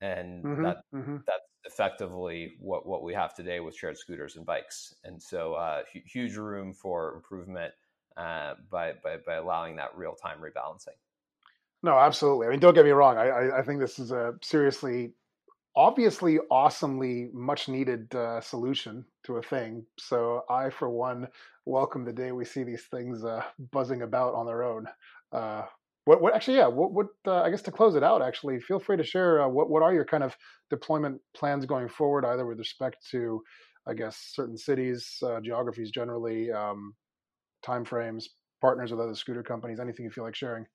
[0.00, 1.24] And Mhm, that mhm.
[1.26, 4.94] that's effectively what, what we have today with shared scooters and bikes.
[5.04, 7.74] And so, uh, hu- huge room for improvement
[8.20, 10.98] uh, by, by, by allowing that real time rebalancing.
[11.82, 12.46] No, absolutely.
[12.46, 13.16] I mean, don't get me wrong.
[13.16, 15.14] I, I, I think this is a seriously,
[15.74, 19.86] obviously, awesomely much needed uh, solution to a thing.
[19.98, 21.28] So I, for one,
[21.64, 23.42] welcome the day we see these things uh,
[23.72, 24.86] buzzing about on their own.
[25.32, 25.62] Uh,
[26.04, 28.80] what, what actually, yeah, what, what uh, I guess to close it out, actually, feel
[28.80, 30.36] free to share uh, what, what are your kind of
[30.68, 33.42] deployment plans going forward, either with respect to,
[33.86, 36.94] I guess, certain cities, geographies generally, um,
[37.62, 38.28] timeframes,
[38.60, 40.66] partners with other scooter companies, anything you feel like sharing.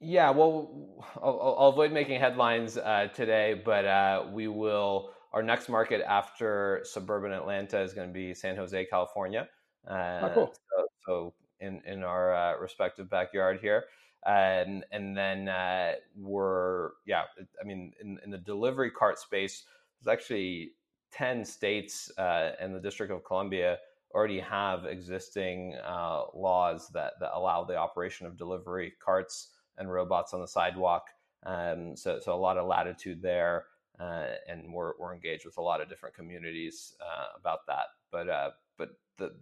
[0.00, 5.12] Yeah, well, I'll, I'll- avoid making headlines uh, today, but uh, we will.
[5.32, 9.48] Our next market after suburban Atlanta is going to be San Jose, California.
[9.86, 10.54] Uh, Oh, cool.
[10.70, 13.84] So, so in in our uh, respective backyard here,
[14.26, 17.24] and and then uh, we're yeah.
[17.60, 19.64] I mean, in in the delivery cart space,
[20.00, 20.72] there's actually
[21.10, 23.78] ten states uh, and the District of Columbia
[24.16, 30.32] already have existing uh, laws that, that allow the operation of delivery carts and robots
[30.32, 31.04] on the sidewalk.
[31.44, 33.66] Um, so, so a lot of latitude there,
[34.00, 37.86] uh, and we're, we're engaged with a lot of different communities uh, about that.
[38.10, 39.34] But uh, but the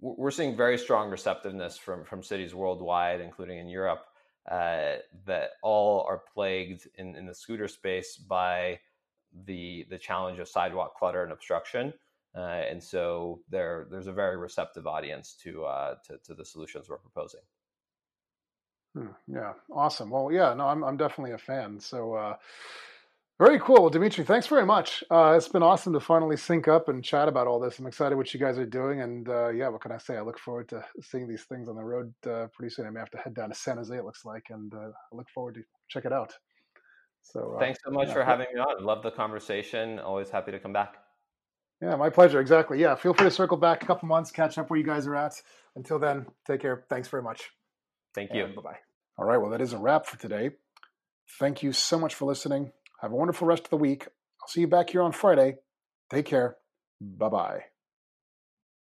[0.00, 4.04] we're seeing very strong receptiveness from from cities worldwide, including in Europe,
[4.50, 8.78] uh, that all are plagued in, in the scooter space by
[9.44, 11.92] the the challenge of sidewalk clutter and obstruction.
[12.38, 16.88] Uh, and so there there's a very receptive audience to, uh, to, to the solutions
[16.88, 17.40] we're proposing.
[18.94, 20.10] Hmm, yeah, awesome.
[20.10, 21.80] Well, yeah, no, I'm I'm definitely a fan.
[21.80, 22.36] So uh,
[23.40, 23.82] very cool.
[23.82, 25.02] Well, Dmitry, thanks very much.
[25.10, 27.78] Uh, it's been awesome to finally sync up and chat about all this.
[27.80, 30.16] I'm excited what you guys are doing, and uh, yeah, what can I say?
[30.16, 32.86] I look forward to seeing these things on the road uh, pretty soon.
[32.86, 33.96] I may have to head down to San Jose.
[33.96, 36.32] It looks like, and uh, I look forward to check it out.
[37.22, 38.84] So thanks so much yeah, for having me on.
[38.84, 39.98] Love the conversation.
[39.98, 40.96] Always happy to come back.
[41.80, 42.40] Yeah, my pleasure.
[42.40, 42.80] Exactly.
[42.80, 45.14] Yeah, feel free to circle back a couple months, catch up where you guys are
[45.14, 45.34] at.
[45.76, 46.84] Until then, take care.
[46.90, 47.50] Thanks very much.
[48.14, 48.46] Thank you.
[48.46, 48.78] Bye bye.
[49.16, 49.38] All right.
[49.38, 50.50] Well, that is a wrap for today.
[51.38, 52.72] Thank you so much for listening.
[53.00, 54.06] Have a wonderful rest of the week.
[54.42, 55.56] I'll see you back here on Friday.
[56.10, 56.56] Take care.
[57.00, 57.77] Bye bye.